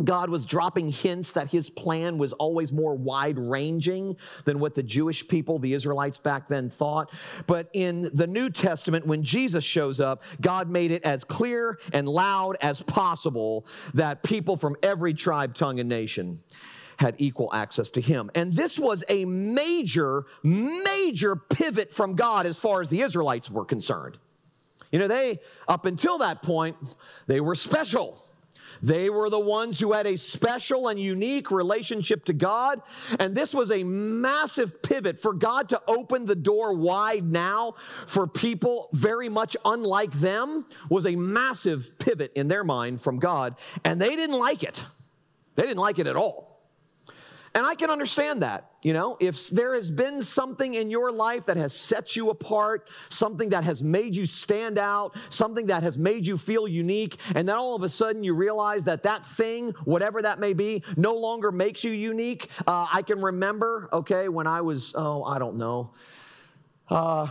God 0.04 0.28
was 0.28 0.44
dropping 0.44 0.90
hints 0.90 1.32
that 1.32 1.48
his 1.48 1.70
plan 1.70 2.18
was 2.18 2.32
always 2.34 2.72
more 2.72 2.94
wide 2.94 3.38
ranging 3.38 4.16
than 4.44 4.58
what 4.58 4.74
the 4.74 4.82
Jewish 4.82 5.26
people, 5.26 5.58
the 5.58 5.72
Israelites 5.72 6.18
back 6.18 6.48
then 6.48 6.68
thought. 6.68 7.10
But 7.46 7.70
in 7.72 8.10
the 8.12 8.26
New 8.26 8.50
Testament, 8.50 9.06
when 9.06 9.22
Jesus 9.22 9.64
shows 9.64 10.00
up, 10.00 10.22
God 10.40 10.68
made 10.68 10.90
it 10.90 11.02
as 11.04 11.24
clear 11.24 11.78
and 11.92 12.06
loud 12.06 12.56
as 12.60 12.82
possible 12.82 13.66
that 13.94 14.22
people 14.22 14.56
from 14.56 14.76
every 14.82 15.14
tribe, 15.14 15.54
tongue, 15.54 15.80
and 15.80 15.88
nation 15.88 16.40
had 16.98 17.14
equal 17.18 17.50
access 17.52 17.90
to 17.90 18.00
him. 18.00 18.30
And 18.34 18.54
this 18.54 18.78
was 18.78 19.04
a 19.08 19.24
major, 19.24 20.24
major 20.42 21.36
pivot 21.36 21.92
from 21.92 22.16
God 22.16 22.46
as 22.46 22.58
far 22.58 22.80
as 22.80 22.88
the 22.88 23.02
Israelites 23.02 23.50
were 23.50 23.64
concerned. 23.64 24.18
You 24.90 24.98
know, 25.00 25.08
they, 25.08 25.40
up 25.68 25.84
until 25.84 26.18
that 26.18 26.42
point, 26.42 26.76
they 27.26 27.40
were 27.40 27.54
special. 27.54 28.22
They 28.82 29.10
were 29.10 29.30
the 29.30 29.40
ones 29.40 29.80
who 29.80 29.92
had 29.92 30.06
a 30.06 30.16
special 30.16 30.88
and 30.88 31.00
unique 31.00 31.50
relationship 31.50 32.24
to 32.26 32.32
God. 32.32 32.82
And 33.18 33.34
this 33.34 33.54
was 33.54 33.70
a 33.70 33.82
massive 33.82 34.82
pivot 34.82 35.18
for 35.18 35.32
God 35.32 35.70
to 35.70 35.80
open 35.88 36.26
the 36.26 36.34
door 36.34 36.74
wide 36.74 37.24
now 37.24 37.74
for 38.06 38.26
people 38.26 38.88
very 38.92 39.28
much 39.28 39.56
unlike 39.64 40.12
them 40.12 40.66
was 40.90 41.06
a 41.06 41.16
massive 41.16 41.98
pivot 41.98 42.32
in 42.34 42.48
their 42.48 42.64
mind 42.64 43.00
from 43.00 43.18
God. 43.18 43.56
And 43.84 44.00
they 44.00 44.14
didn't 44.16 44.38
like 44.38 44.62
it. 44.62 44.84
They 45.54 45.62
didn't 45.62 45.78
like 45.78 45.98
it 45.98 46.06
at 46.06 46.16
all. 46.16 46.55
And 47.56 47.64
I 47.64 47.74
can 47.74 47.88
understand 47.88 48.42
that. 48.42 48.70
You 48.82 48.92
know, 48.92 49.16
if 49.18 49.48
there 49.48 49.74
has 49.74 49.90
been 49.90 50.20
something 50.20 50.74
in 50.74 50.90
your 50.90 51.10
life 51.10 51.46
that 51.46 51.56
has 51.56 51.72
set 51.74 52.14
you 52.14 52.28
apart, 52.28 52.90
something 53.08 53.48
that 53.48 53.64
has 53.64 53.82
made 53.82 54.14
you 54.14 54.26
stand 54.26 54.78
out, 54.78 55.16
something 55.30 55.66
that 55.68 55.82
has 55.82 55.96
made 55.96 56.26
you 56.26 56.36
feel 56.36 56.68
unique, 56.68 57.16
and 57.34 57.48
then 57.48 57.56
all 57.56 57.74
of 57.74 57.82
a 57.82 57.88
sudden 57.88 58.22
you 58.22 58.34
realize 58.34 58.84
that 58.84 59.04
that 59.04 59.24
thing, 59.24 59.70
whatever 59.86 60.20
that 60.20 60.38
may 60.38 60.52
be, 60.52 60.84
no 60.98 61.14
longer 61.14 61.50
makes 61.50 61.82
you 61.82 61.92
unique. 61.92 62.50
Uh, 62.66 62.86
I 62.92 63.00
can 63.00 63.22
remember, 63.22 63.88
okay, 63.90 64.28
when 64.28 64.46
I 64.46 64.60
was, 64.60 64.94
oh, 64.94 65.24
I 65.24 65.38
don't 65.38 65.56
know, 65.56 65.94
uh, 66.90 67.28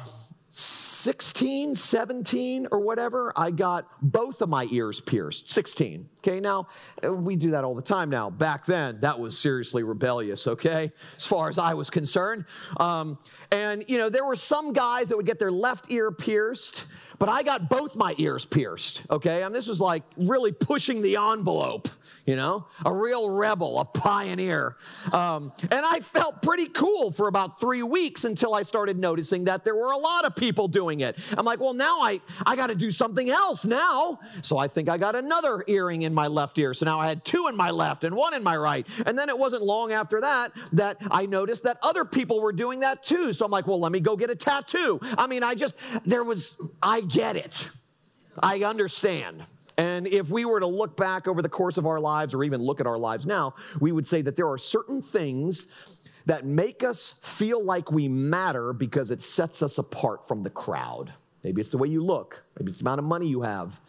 16, 1.05 1.75
17, 1.75 2.67
or 2.71 2.79
whatever, 2.79 3.31
I 3.35 3.51
got 3.51 3.87
both 4.01 4.41
of 4.41 4.49
my 4.49 4.67
ears 4.71 4.99
pierced. 4.99 5.47
16. 5.51 6.09
Okay, 6.17 6.39
now 6.39 6.67
we 7.07 7.35
do 7.35 7.51
that 7.51 7.63
all 7.63 7.75
the 7.75 7.81
time 7.83 8.09
now. 8.09 8.31
Back 8.31 8.65
then, 8.65 8.99
that 9.01 9.19
was 9.19 9.37
seriously 9.37 9.83
rebellious, 9.83 10.47
okay, 10.47 10.91
as 11.15 11.23
far 11.23 11.47
as 11.47 11.59
I 11.59 11.75
was 11.75 11.91
concerned. 11.91 12.45
Um, 12.77 13.19
and, 13.51 13.85
you 13.87 13.99
know, 13.99 14.09
there 14.09 14.25
were 14.25 14.35
some 14.35 14.73
guys 14.73 15.09
that 15.09 15.17
would 15.17 15.27
get 15.27 15.37
their 15.37 15.51
left 15.51 15.91
ear 15.91 16.11
pierced, 16.11 16.87
but 17.19 17.29
I 17.29 17.43
got 17.43 17.69
both 17.69 17.95
my 17.95 18.15
ears 18.17 18.45
pierced, 18.45 19.03
okay? 19.09 19.43
And 19.43 19.53
this 19.53 19.67
was 19.67 19.79
like 19.79 20.03
really 20.17 20.51
pushing 20.51 21.01
the 21.01 21.15
envelope, 21.17 21.87
you 22.25 22.35
know, 22.35 22.65
a 22.85 22.91
real 22.91 23.29
rebel, 23.29 23.79
a 23.79 23.85
pioneer. 23.85 24.75
Um, 25.11 25.53
and 25.61 25.85
I 25.85 25.99
felt 25.99 26.41
pretty 26.41 26.67
cool 26.67 27.11
for 27.11 27.27
about 27.27 27.59
three 27.59 27.83
weeks 27.83 28.25
until 28.25 28.53
I 28.53 28.63
started 28.63 28.97
noticing 28.97 29.45
that 29.45 29.63
there 29.63 29.75
were 29.75 29.91
a 29.91 29.97
lot 29.97 30.25
of 30.25 30.35
people 30.35 30.67
doing 30.67 31.01
it. 31.01 31.17
I'm 31.37 31.45
like, 31.45 31.59
well, 31.59 31.73
now 31.73 32.01
I, 32.01 32.21
I 32.45 32.55
got 32.55 32.67
to 32.67 32.75
do 32.75 32.91
something 32.91 33.29
else 33.29 33.65
now. 33.65 34.19
So 34.41 34.57
I 34.57 34.67
think 34.67 34.89
I 34.89 34.97
got 34.97 35.15
another 35.15 35.63
earring 35.67 36.01
in 36.01 36.13
my 36.13 36.27
left 36.27 36.57
ear. 36.57 36.73
So 36.73 36.85
now 36.85 36.99
I 36.99 37.07
had 37.07 37.23
two 37.23 37.47
in 37.47 37.55
my 37.55 37.71
left 37.71 38.03
and 38.03 38.15
one 38.15 38.33
in 38.33 38.43
my 38.43 38.57
right. 38.57 38.87
And 39.05 39.17
then 39.17 39.29
it 39.29 39.37
wasn't 39.37 39.63
long 39.63 39.91
after 39.91 40.21
that 40.21 40.51
that 40.73 40.97
I 41.11 41.25
noticed 41.25 41.63
that 41.63 41.77
other 41.81 42.05
people 42.05 42.41
were 42.41 42.53
doing 42.53 42.81
that 42.81 43.03
too. 43.03 43.33
So 43.33 43.45
I'm 43.45 43.51
like, 43.51 43.67
well, 43.67 43.79
let 43.79 43.91
me 43.91 43.99
go 43.99 44.15
get 44.15 44.29
a 44.29 44.35
tattoo. 44.35 44.99
I 45.17 45.27
mean, 45.27 45.43
I 45.43 45.55
just, 45.55 45.75
there 46.03 46.23
was, 46.23 46.57
I 46.81 47.01
get 47.07 47.35
it. 47.35 47.69
I 48.41 48.59
understand. 48.63 49.43
And 49.77 50.07
if 50.07 50.29
we 50.29 50.45
were 50.45 50.59
to 50.59 50.67
look 50.67 50.95
back 50.95 51.27
over 51.27 51.41
the 51.41 51.49
course 51.49 51.77
of 51.77 51.85
our 51.85 51.99
lives 51.99 52.33
or 52.33 52.43
even 52.43 52.61
look 52.61 52.79
at 52.79 52.87
our 52.87 52.97
lives 52.97 53.25
now, 53.25 53.55
we 53.79 53.91
would 53.91 54.07
say 54.07 54.21
that 54.21 54.35
there 54.35 54.49
are 54.49 54.57
certain 54.57 55.01
things 55.01 55.67
that 56.25 56.45
make 56.45 56.83
us 56.83 57.15
feel 57.21 57.63
like 57.63 57.91
we 57.91 58.07
matter 58.07 58.73
because 58.73 59.11
it 59.11 59.21
sets 59.21 59.61
us 59.61 59.77
apart 59.77 60.27
from 60.27 60.43
the 60.43 60.49
crowd. 60.49 61.13
Maybe 61.43 61.61
it's 61.61 61.69
the 61.69 61.77
way 61.77 61.87
you 61.87 62.03
look, 62.03 62.43
maybe 62.57 62.69
it's 62.69 62.79
the 62.79 62.83
amount 62.83 62.99
of 62.99 63.05
money 63.05 63.27
you 63.27 63.41
have. 63.41 63.79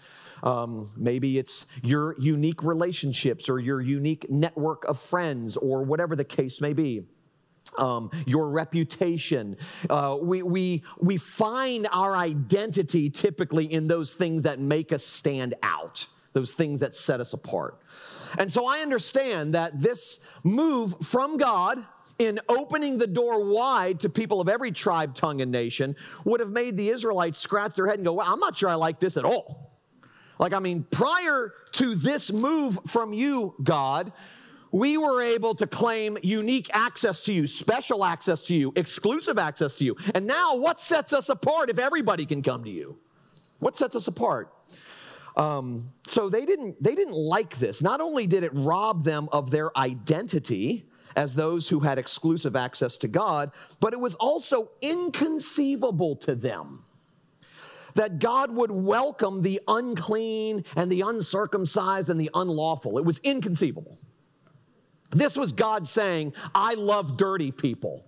Um, 0.42 0.90
maybe 0.96 1.38
it's 1.38 1.64
your 1.82 2.14
unique 2.18 2.62
relationships 2.62 3.49
or 3.49 3.58
your 3.58 3.80
unique 3.80 4.28
network 4.28 4.85
of 4.85 4.99
friends 4.99 5.56
or 5.56 5.82
whatever 5.82 6.14
the 6.14 6.25
case 6.25 6.61
may 6.61 6.75
be. 6.75 7.04
Um, 7.78 8.11
your 8.26 8.49
reputation. 8.49 9.56
Uh, 9.90 10.16
we, 10.20 10.42
we, 10.42 10.82
we 10.99 11.16
find 11.16 11.87
our 11.92 12.16
identity 12.16 13.11
typically 13.11 13.70
in 13.70 13.87
those 13.87 14.14
things 14.14 14.42
that 14.42 14.58
make 14.58 14.92
us 14.92 15.04
stand 15.04 15.54
out, 15.62 16.06
those 16.32 16.52
things 16.52 16.80
that 16.80 16.94
set 16.94 17.20
us 17.20 17.32
apart. 17.32 17.78
And 18.38 18.52
so 18.52 18.66
I 18.66 18.80
understand 18.80 19.54
that 19.54 19.80
this 19.80 20.20
move 20.44 20.94
from 21.02 21.37
God 21.37 21.85
in 22.18 22.40
opening 22.49 22.99
the 22.99 23.06
door 23.06 23.44
wide 23.44 24.00
to 24.00 24.08
people 24.08 24.40
of 24.40 24.49
every 24.49 24.73
tribe, 24.73 25.14
tongue, 25.14 25.40
and 25.40 25.52
nation 25.52 25.96
would 26.25 26.40
have 26.40 26.50
made 26.50 26.76
the 26.76 26.88
Israelites 26.88 27.38
scratch 27.38 27.75
their 27.75 27.87
head 27.87 27.96
and 27.96 28.04
go, 28.04 28.14
Well, 28.14 28.32
I'm 28.32 28.40
not 28.40 28.56
sure 28.56 28.68
I 28.68 28.75
like 28.75 29.00
this 29.00 29.16
at 29.16 29.25
all. 29.25 29.73
Like, 30.38 30.52
I 30.52 30.58
mean, 30.58 30.85
prior 30.90 31.52
to 31.73 31.94
this 31.94 32.30
move 32.30 32.78
from 32.87 33.12
you, 33.12 33.54
God, 33.62 34.12
we 34.73 34.99
were 34.99 35.23
able 35.23 35.54
to 35.54 35.66
claim 35.66 36.18
unique 36.23 36.68
access 36.75 37.20
to 37.23 37.32
you, 37.32 37.46
special 37.46 38.04
access 38.04 38.42
to 38.42 38.56
you, 38.56 38.73
exclusive 38.76 39.38
access 39.38 39.75
to 39.76 39.85
you. 39.85 39.96
And 40.14 40.26
now, 40.26 40.56
what 40.56 40.80
sets 40.80 41.12
us 41.12 41.28
apart 41.28 41.70
if 41.70 41.78
everybody 41.78 42.26
can 42.26 42.42
come 42.42 42.64
to 42.64 42.70
you? 42.70 42.99
What 43.58 43.76
sets 43.76 43.96
us 43.96 44.06
apart? 44.08 44.52
Um, 45.37 45.92
so 46.06 46.28
they 46.28 46.46
didn't 46.46 46.82
they 46.82 46.94
didn't 46.94 47.14
like 47.14 47.58
this. 47.58 47.82
Not 47.82 48.00
only 48.00 48.26
did 48.26 48.42
it 48.42 48.52
rob 48.54 49.04
them 49.04 49.28
of 49.32 49.50
their 49.50 49.76
identity 49.76 50.88
as 51.14 51.35
those 51.35 51.68
who 51.68 51.80
had 51.80 51.99
exclusive 51.99 52.56
access 52.56 52.96
to 52.99 53.08
God, 53.08 53.50
but 53.80 53.92
it 53.92 54.00
was 54.00 54.14
also 54.16 54.70
inconceivable 54.82 56.16
to 56.16 56.35
them 56.35 56.85
that 57.94 58.18
God 58.18 58.54
would 58.54 58.70
welcome 58.70 59.42
the 59.42 59.61
unclean 59.66 60.64
and 60.76 60.92
the 60.92 61.00
uncircumcised 61.00 62.11
and 62.11 62.20
the 62.20 62.30
unlawful. 62.35 62.99
It 62.99 63.04
was 63.04 63.18
inconceivable. 63.18 63.99
This 65.10 65.36
was 65.36 65.52
God 65.52 65.86
saying, 65.86 66.34
I 66.54 66.75
love 66.75 67.16
dirty 67.16 67.52
people, 67.52 68.04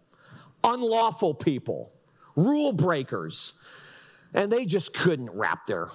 unlawful 0.65 1.35
people, 1.35 1.93
rule 2.37 2.73
breakers. 2.73 3.55
And 4.35 4.53
they 4.53 4.67
just 4.67 4.93
couldn't 4.93 5.31
wrap 5.31 5.67
their, 5.67 5.89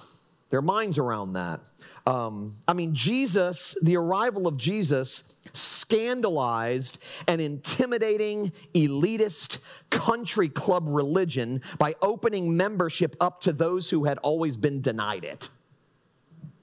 their 0.50 0.62
minds 0.62 0.98
around 0.98 1.34
that. 1.34 1.60
Um, 2.06 2.56
I 2.66 2.72
mean, 2.72 2.94
Jesus, 2.94 3.76
the 3.82 3.96
arrival 3.96 4.46
of 4.46 4.56
Jesus, 4.56 5.34
scandalized 5.52 6.98
an 7.28 7.40
intimidating, 7.40 8.52
elitist 8.74 9.58
country 9.90 10.48
club 10.48 10.84
religion 10.88 11.62
by 11.78 11.94
opening 12.02 12.56
membership 12.56 13.14
up 13.20 13.40
to 13.42 13.52
those 13.52 13.90
who 13.90 14.04
had 14.04 14.18
always 14.18 14.56
been 14.56 14.80
denied 14.80 15.24
it. 15.24 15.48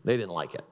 They 0.04 0.18
didn't 0.18 0.32
like 0.32 0.56
it. 0.56 0.66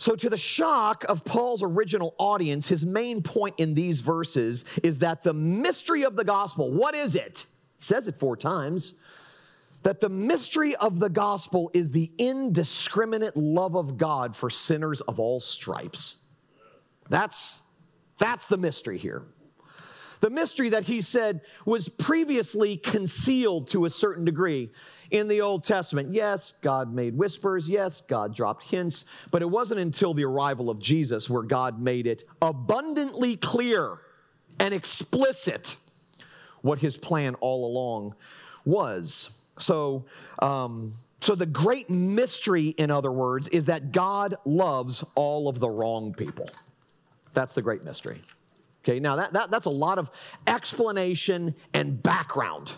So, 0.00 0.16
to 0.16 0.30
the 0.30 0.36
shock 0.38 1.04
of 1.10 1.26
Paul's 1.26 1.62
original 1.62 2.14
audience, 2.16 2.66
his 2.66 2.86
main 2.86 3.22
point 3.22 3.56
in 3.58 3.74
these 3.74 4.00
verses 4.00 4.64
is 4.82 5.00
that 5.00 5.22
the 5.22 5.34
mystery 5.34 6.06
of 6.06 6.16
the 6.16 6.24
gospel, 6.24 6.72
what 6.72 6.94
is 6.94 7.14
it? 7.14 7.44
He 7.76 7.84
says 7.84 8.08
it 8.08 8.18
four 8.18 8.34
times 8.34 8.94
that 9.82 10.00
the 10.00 10.08
mystery 10.08 10.74
of 10.76 11.00
the 11.00 11.10
gospel 11.10 11.70
is 11.74 11.92
the 11.92 12.10
indiscriminate 12.16 13.36
love 13.36 13.74
of 13.74 13.98
God 13.98 14.34
for 14.34 14.48
sinners 14.48 15.02
of 15.02 15.20
all 15.20 15.38
stripes. 15.38 16.16
That's, 17.10 17.60
that's 18.18 18.46
the 18.46 18.56
mystery 18.56 18.96
here. 18.96 19.24
The 20.20 20.30
mystery 20.30 20.68
that 20.70 20.86
he 20.86 21.00
said 21.00 21.40
was 21.64 21.88
previously 21.88 22.76
concealed 22.76 23.68
to 23.68 23.86
a 23.86 23.90
certain 23.90 24.24
degree 24.24 24.70
in 25.10 25.28
the 25.28 25.40
Old 25.40 25.64
Testament. 25.64 26.12
Yes, 26.12 26.52
God 26.60 26.92
made 26.92 27.16
whispers. 27.16 27.68
Yes, 27.68 28.00
God 28.00 28.34
dropped 28.34 28.64
hints. 28.64 29.04
But 29.30 29.42
it 29.42 29.50
wasn't 29.50 29.80
until 29.80 30.14
the 30.14 30.24
arrival 30.24 30.70
of 30.70 30.78
Jesus 30.78 31.28
where 31.28 31.42
God 31.42 31.80
made 31.80 32.06
it 32.06 32.24
abundantly 32.40 33.36
clear 33.36 33.98
and 34.58 34.74
explicit 34.74 35.76
what 36.62 36.80
his 36.80 36.96
plan 36.96 37.34
all 37.36 37.66
along 37.66 38.14
was. 38.64 39.30
So, 39.58 40.04
um, 40.40 40.92
so 41.20 41.34
the 41.34 41.46
great 41.46 41.90
mystery, 41.90 42.68
in 42.68 42.90
other 42.90 43.12
words, 43.12 43.48
is 43.48 43.66
that 43.66 43.92
God 43.92 44.34
loves 44.44 45.04
all 45.14 45.48
of 45.48 45.60
the 45.60 45.68
wrong 45.68 46.14
people. 46.14 46.48
That's 47.32 47.52
the 47.52 47.62
great 47.62 47.84
mystery. 47.84 48.22
Okay, 48.82 49.00
now 49.00 49.16
that, 49.16 49.32
that, 49.34 49.50
that's 49.50 49.66
a 49.66 49.70
lot 49.70 49.98
of 49.98 50.10
explanation 50.46 51.54
and 51.74 52.02
background 52.02 52.72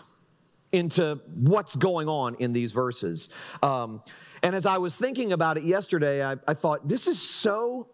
into 0.71 1.19
what's 1.35 1.75
going 1.75 2.09
on 2.09 2.35
in 2.39 2.51
these 2.51 2.73
verses. 2.73 3.29
Um, 3.61 4.01
and 4.41 4.55
as 4.55 4.65
I 4.65 4.77
was 4.79 4.97
thinking 4.97 5.31
about 5.31 5.57
it 5.57 5.63
yesterday, 5.63 6.25
I, 6.25 6.35
I 6.47 6.53
thought, 6.53 6.87
this 6.87 7.07
is 7.07 7.21
so. 7.21 7.87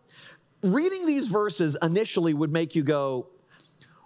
Reading 0.64 1.06
these 1.06 1.28
verses 1.28 1.78
initially 1.82 2.34
would 2.34 2.52
make 2.52 2.76
you 2.76 2.84
go, 2.84 3.28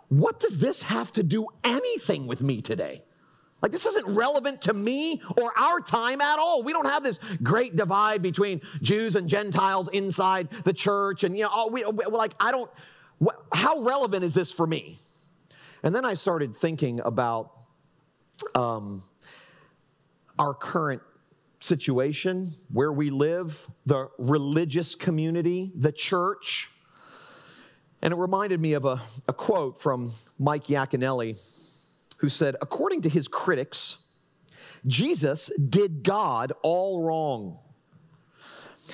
what 0.09 0.39
does 0.39 0.57
this 0.57 0.83
have 0.83 1.11
to 1.13 1.23
do 1.23 1.47
anything 1.63 2.27
with 2.27 2.41
me 2.41 2.61
today? 2.61 3.03
Like, 3.61 3.71
this 3.71 3.85
isn't 3.85 4.05
relevant 4.05 4.61
to 4.63 4.73
me 4.73 5.21
or 5.37 5.57
our 5.57 5.79
time 5.79 6.19
at 6.19 6.37
all. 6.37 6.63
We 6.63 6.73
don't 6.73 6.85
have 6.85 7.01
this 7.01 7.19
great 7.41 7.75
divide 7.77 8.21
between 8.21 8.61
Jews 8.81 9.15
and 9.15 9.29
Gentiles 9.29 9.87
inside 9.87 10.49
the 10.65 10.73
church. 10.73 11.23
And, 11.23 11.37
you 11.37 11.43
know, 11.43 11.69
we, 11.71 11.85
like, 11.85 12.33
I 12.39 12.51
don't, 12.51 12.69
how 13.53 13.81
relevant 13.81 14.23
is 14.23 14.33
this 14.33 14.51
for 14.51 14.67
me? 14.67 14.99
And 15.83 15.93
then 15.93 16.05
I 16.05 16.13
started 16.13 16.55
thinking 16.55 16.99
about 17.01 17.51
um, 18.55 19.03
our 20.39 20.53
current 20.53 21.01
situation, 21.59 22.53
where 22.71 22.91
we 22.91 23.09
live, 23.09 23.67
the 23.85 24.09
religious 24.17 24.95
community, 24.95 25.71
the 25.75 25.91
church. 25.91 26.69
And 28.01 28.13
it 28.13 28.17
reminded 28.17 28.59
me 28.59 28.73
of 28.73 28.85
a, 28.85 29.01
a 29.27 29.33
quote 29.33 29.79
from 29.79 30.11
Mike 30.37 30.65
Yaconelli, 30.65 31.39
who 32.17 32.27
said, 32.27 32.55
according 32.61 33.01
to 33.01 33.09
his 33.09 33.27
critics, 33.27 33.97
Jesus 34.85 35.49
did 35.57 36.03
God 36.03 36.51
all 36.61 37.01
wrong. 37.01 37.59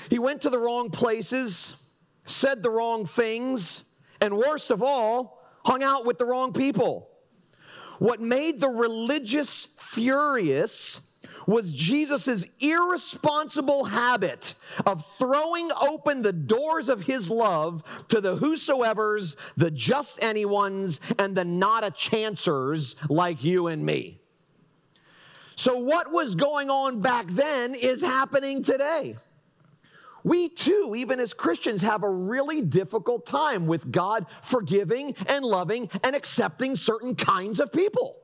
He 0.10 0.19
went 0.19 0.41
to 0.41 0.51
the 0.51 0.60
wrong 0.60 0.91
places, 0.91 1.91
said 2.25 2.62
the 2.62 2.69
wrong 2.69 3.05
things, 3.05 3.84
and 4.21 4.38
worst 4.38 4.71
of 4.71 4.84
all, 4.84 5.41
hung 5.65 5.84
out 5.84 6.05
with 6.05 6.17
the 6.17 6.25
wrong 6.25 6.53
people. 6.53 7.10
What 7.99 8.21
made 8.21 8.60
the 8.60 8.69
religious 8.69 9.67
furious 9.77 11.01
was 11.45 11.71
Jesus' 11.71 12.45
irresponsible 12.60 13.86
habit 13.86 14.53
of 14.86 15.03
throwing 15.17 15.71
open 15.82 16.21
the 16.21 16.32
doors 16.32 16.89
of 16.89 17.03
his 17.03 17.29
love 17.29 17.84
to 18.10 18.21
the 18.21 18.36
whosoever's, 18.36 19.36
the 19.58 19.71
just 19.71 20.21
anyone's, 20.23 21.01
and 21.17 21.36
the 21.36 21.43
not 21.43 21.84
a 21.84 21.91
chancers 21.91 22.95
like 23.10 23.43
you 23.43 23.67
and 23.67 23.84
me. 23.84 24.21
So, 25.55 25.77
what 25.77 26.12
was 26.12 26.36
going 26.36 26.69
on 26.69 27.01
back 27.01 27.25
then 27.27 27.73
is 27.73 28.01
happening 28.01 28.63
today. 28.63 29.17
We 30.23 30.49
too, 30.49 30.93
even 30.97 31.19
as 31.19 31.34
Christians, 31.34 31.82
have 31.82 32.03
a 32.03 32.10
really 32.10 32.62
difficult 32.62 33.25
time 33.25 33.67
with 33.67 33.91
God 33.91 34.25
forgiving 34.41 35.15
and 35.27 35.45
loving 35.45 35.89
and 36.03 36.15
accepting 36.15 36.75
certain 36.75 37.15
kinds 37.15 37.60
of 37.60 37.71
people. 37.71 38.17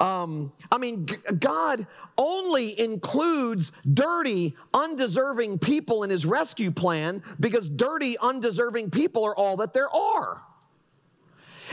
Um, 0.00 0.52
I 0.72 0.78
mean, 0.78 1.06
G- 1.06 1.14
God 1.38 1.86
only 2.18 2.78
includes 2.78 3.70
dirty, 3.92 4.56
undeserving 4.74 5.60
people 5.60 6.02
in 6.02 6.10
his 6.10 6.26
rescue 6.26 6.72
plan 6.72 7.22
because 7.38 7.68
dirty, 7.68 8.18
undeserving 8.18 8.90
people 8.90 9.24
are 9.24 9.36
all 9.36 9.58
that 9.58 9.74
there 9.74 9.94
are. 9.94 10.42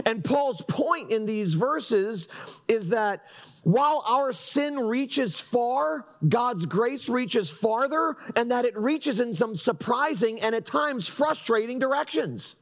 And 0.06 0.24
Paul's 0.24 0.62
point 0.62 1.12
in 1.12 1.26
these 1.26 1.56
verses 1.56 2.30
is 2.68 2.90
that 2.90 3.26
while 3.64 4.04
our 4.08 4.32
sin 4.32 4.80
reaches 4.80 5.40
far, 5.40 6.06
God's 6.28 6.66
grace 6.66 7.10
reaches 7.10 7.52
farther, 7.52 8.16
and 8.36 8.52
that 8.52 8.66
it 8.66 8.78
reaches 8.78 9.20
in 9.20 9.34
some 9.34 9.56
surprising 9.56 10.42
and 10.42 10.56
at 10.56 10.66
times 10.66 11.08
frustrating 11.08 11.80
directions. 11.80 12.56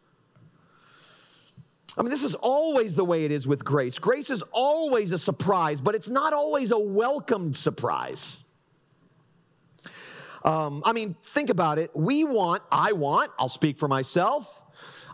I 1.98 2.02
mean, 2.02 2.12
this 2.12 2.24
is 2.24 2.36
always 2.36 2.96
the 2.96 3.06
way 3.06 3.26
it 3.26 3.32
is 3.32 3.48
with 3.48 3.66
grace. 3.66 3.98
Grace 3.98 4.30
is 4.30 4.44
always 4.52 5.12
a 5.12 5.18
surprise, 5.18 5.82
but 5.82 5.96
it's 5.96 6.10
not 6.10 6.34
always 6.34 6.72
a 6.72 6.80
welcomed 6.80 7.58
surprise. 7.58 8.44
Um, 10.44 10.84
I 10.86 10.94
mean, 10.94 11.16
think 11.24 11.50
about 11.50 11.80
it. 11.80 11.92
We 11.96 12.24
want, 12.24 12.62
I 12.72 12.92
want, 12.92 13.32
I'll 13.40 13.50
speak 13.50 13.78
for 13.78 13.88
myself, 13.88 14.64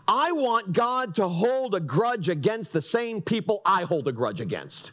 I 0.06 0.32
want 0.32 0.74
God 0.74 1.14
to 1.14 1.28
hold 1.28 1.74
a 1.74 1.80
grudge 1.80 2.28
against 2.28 2.74
the 2.74 2.82
same 2.82 3.22
people 3.22 3.62
I 3.64 3.84
hold 3.84 4.06
a 4.06 4.12
grudge 4.12 4.40
against. 4.42 4.92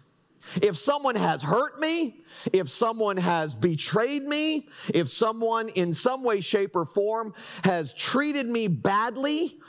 If 0.61 0.77
someone 0.77 1.15
has 1.15 1.41
hurt 1.41 1.79
me, 1.79 2.21
if 2.51 2.69
someone 2.69 3.17
has 3.17 3.53
betrayed 3.53 4.23
me, 4.23 4.67
if 4.93 5.07
someone 5.07 5.69
in 5.69 5.93
some 5.93 6.23
way, 6.23 6.41
shape, 6.41 6.75
or 6.75 6.85
form 6.85 7.33
has 7.63 7.93
treated 7.93 8.47
me 8.47 8.67
badly, 8.67 9.59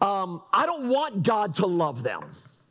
um, 0.00 0.42
I 0.52 0.66
don't 0.66 0.88
want 0.88 1.22
God 1.22 1.54
to 1.56 1.66
love 1.66 2.02
them, 2.02 2.24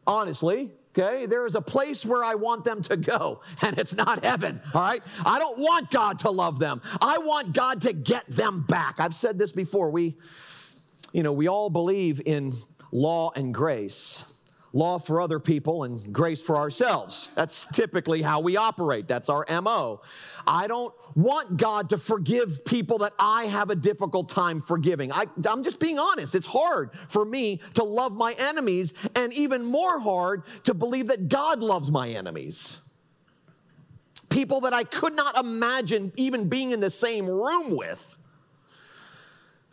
honestly. 0.06 0.72
Okay, 0.94 1.26
there 1.26 1.46
is 1.46 1.56
a 1.56 1.62
place 1.62 2.06
where 2.06 2.22
I 2.22 2.36
want 2.36 2.66
them 2.66 2.82
to 2.84 2.98
go, 2.98 3.42
and 3.62 3.78
it's 3.78 3.96
not 3.96 4.26
heaven. 4.26 4.62
All 4.74 4.82
right, 4.82 5.02
I 5.26 5.40
don't 5.40 5.58
want 5.58 5.90
God 5.90 6.20
to 6.20 6.30
love 6.30 6.60
them. 6.60 6.82
I 7.02 7.18
want 7.20 7.54
God 7.54 7.82
to 7.82 7.94
get 7.94 8.28
them 8.28 8.66
back. 8.68 9.00
I've 9.00 9.16
said 9.16 9.40
this 9.40 9.52
before. 9.52 9.90
We, 9.90 10.18
you 11.14 11.24
know, 11.24 11.32
we 11.32 11.48
all 11.48 11.70
believe 11.70 12.22
in 12.26 12.54
law 12.92 13.32
and 13.36 13.54
grace 13.54 14.31
law 14.74 14.98
for 14.98 15.20
other 15.20 15.40
people 15.40 15.84
and 15.84 16.14
grace 16.14 16.42
for 16.42 16.56
ourselves. 16.58 17.32
That's 17.36 17.66
typically 17.74 18.22
how 18.22 18.40
we 18.40 18.56
operate. 18.56 19.08
That's 19.08 19.30
our 19.30 19.46
MO. 19.62 20.02
I 20.48 20.68
don't 20.68 20.94
want 21.16 21.58
God 21.58 21.90
to 21.90 21.98
forgive 21.98 22.64
people 22.64 23.00
that 23.00 23.14
I 23.20 23.46
have 23.46 23.70
a 23.70 23.76
difficult 23.76 24.30
time 24.30 24.62
forgiving. 24.62 25.12
I, 25.12 25.26
am 25.46 25.64
just 25.64 25.80
being 25.80 26.00
honest. 26.00 26.36
It's 26.36 26.46
hard 26.46 26.92
for 27.10 27.26
me 27.26 27.62
to 27.74 27.84
love 27.84 28.14
my 28.14 28.34
enemies, 28.34 28.94
and 29.16 29.34
even 29.34 29.66
more 29.66 30.00
hard 30.00 30.44
to 30.64 30.74
believe 30.74 31.08
that 31.08 31.28
God 31.28 31.62
loves 31.62 31.92
my 31.92 32.10
enemies. 32.10 32.80
People 34.30 34.62
that 34.62 34.74
I 34.74 34.86
could 34.86 35.16
not 35.16 35.38
imagine 35.38 36.14
even 36.16 36.48
being 36.48 36.72
in 36.72 36.80
the 36.80 36.90
same 36.90 37.26
room 37.26 37.76
with. 37.76 38.16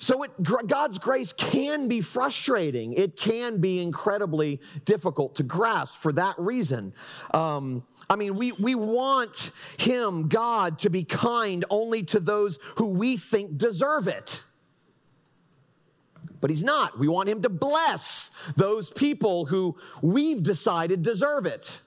So 0.01 0.23
it, 0.23 0.31
God's 0.43 0.97
grace 1.01 1.33
can 1.33 1.89
be 1.89 2.01
frustrating. 2.01 2.93
It 2.93 3.17
can 3.17 3.61
be 3.61 3.83
incredibly 3.83 4.61
difficult 4.85 5.35
to 5.35 5.43
grasp 5.43 5.97
for 5.99 6.13
that 6.13 6.37
reason. 6.39 6.95
Um, 7.35 7.85
I 8.09 8.15
mean, 8.15 8.37
we, 8.37 8.53
we 8.53 8.77
want 8.77 9.51
Him, 9.77 10.29
God, 10.29 10.79
to 10.81 10.91
be 10.91 11.03
kind 11.03 11.65
only 11.69 12.05
to 12.05 12.21
those 12.21 12.61
who 12.77 12.95
we 12.95 13.17
think 13.17 13.59
deserve 13.59 14.07
it. 14.07 14.45
But 16.41 16.51
He's 16.51 16.63
not. 16.63 16.97
We 16.97 17.09
want 17.09 17.29
Him 17.29 17.43
to 17.43 17.49
bless 17.49 18.31
those 18.55 18.93
people 18.93 19.47
who 19.47 19.77
we've 20.01 20.45
decided 20.45 21.03
deserve 21.03 21.45
it. 21.45 21.81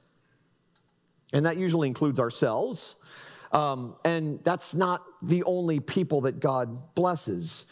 And 1.31 1.45
that 1.45 1.55
usually 1.55 1.87
includes 1.87 2.19
ourselves. 2.19 2.95
Um, 3.53 3.95
and 4.03 4.43
that's 4.43 4.75
not 4.75 5.05
the 5.21 5.43
only 5.43 5.79
people 5.79 6.21
that 6.21 6.41
God 6.41 6.93
blesses. 6.93 7.67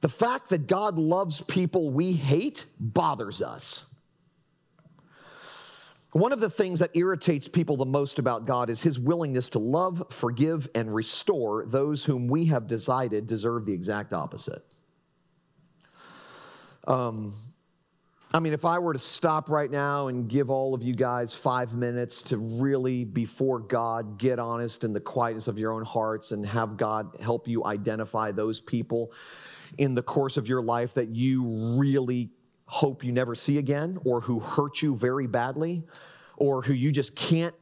The 0.00 0.08
fact 0.08 0.50
that 0.50 0.66
God 0.66 0.96
loves 0.98 1.40
people 1.40 1.90
we 1.90 2.12
hate 2.12 2.66
bothers 2.78 3.42
us. 3.42 3.84
One 6.12 6.32
of 6.32 6.40
the 6.40 6.48
things 6.48 6.80
that 6.80 6.90
irritates 6.94 7.48
people 7.48 7.76
the 7.76 7.84
most 7.84 8.18
about 8.18 8.46
God 8.46 8.70
is 8.70 8.80
his 8.80 8.98
willingness 8.98 9.50
to 9.50 9.58
love, 9.58 10.02
forgive, 10.10 10.68
and 10.74 10.94
restore 10.94 11.66
those 11.66 12.04
whom 12.04 12.28
we 12.28 12.46
have 12.46 12.66
decided 12.66 13.26
deserve 13.26 13.66
the 13.66 13.74
exact 13.74 14.14
opposite. 14.14 14.64
Um, 16.86 17.34
I 18.32 18.40
mean, 18.40 18.54
if 18.54 18.64
I 18.64 18.78
were 18.78 18.94
to 18.94 18.98
stop 18.98 19.50
right 19.50 19.70
now 19.70 20.08
and 20.08 20.28
give 20.28 20.50
all 20.50 20.74
of 20.74 20.82
you 20.82 20.94
guys 20.94 21.34
five 21.34 21.74
minutes 21.74 22.22
to 22.24 22.38
really, 22.38 23.04
before 23.04 23.58
God, 23.58 24.18
get 24.18 24.38
honest 24.38 24.84
in 24.84 24.94
the 24.94 25.00
quietness 25.00 25.46
of 25.46 25.58
your 25.58 25.72
own 25.72 25.84
hearts 25.84 26.32
and 26.32 26.46
have 26.46 26.78
God 26.78 27.16
help 27.20 27.48
you 27.48 27.64
identify 27.66 28.32
those 28.32 28.60
people 28.60 29.12
in 29.76 29.94
the 29.94 30.02
course 30.02 30.36
of 30.36 30.48
your 30.48 30.62
life 30.62 30.94
that 30.94 31.08
you 31.08 31.44
really 31.78 32.30
hope 32.66 33.04
you 33.04 33.12
never 33.12 33.34
see 33.34 33.58
again, 33.58 33.98
or 34.04 34.20
who 34.20 34.40
hurt 34.40 34.82
you 34.82 34.94
very 34.94 35.26
badly, 35.26 35.84
or 36.36 36.62
who 36.62 36.72
you 36.72 36.92
just 36.92 37.14
can't 37.16 37.54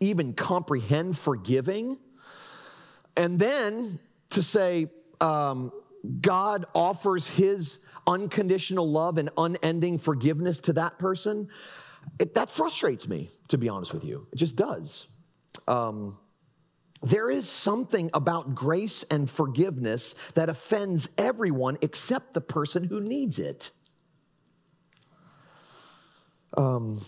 even 0.00 0.32
comprehend 0.32 1.16
forgiving. 1.16 1.98
And 3.16 3.38
then 3.38 4.00
to 4.30 4.42
say, 4.42 4.86
um, 5.20 5.72
God 6.20 6.64
offers 6.74 7.26
his 7.26 7.80
unconditional 8.06 8.90
love 8.90 9.18
and 9.18 9.28
unending 9.36 9.98
forgiveness 9.98 10.58
to 10.60 10.72
that 10.72 10.98
person, 10.98 11.48
it, 12.18 12.34
that 12.34 12.50
frustrates 12.50 13.06
me, 13.06 13.28
to 13.48 13.58
be 13.58 13.68
honest 13.68 13.92
with 13.92 14.04
you. 14.04 14.26
It 14.32 14.36
just 14.36 14.56
does. 14.56 15.08
Um, 15.68 16.18
there 17.02 17.30
is 17.30 17.48
something 17.48 18.10
about 18.12 18.54
grace 18.54 19.02
and 19.04 19.28
forgiveness 19.28 20.14
that 20.34 20.48
offends 20.48 21.08
everyone 21.16 21.78
except 21.80 22.34
the 22.34 22.40
person 22.40 22.84
who 22.84 23.00
needs 23.00 23.38
it. 23.38 23.70
Um, 26.56 27.00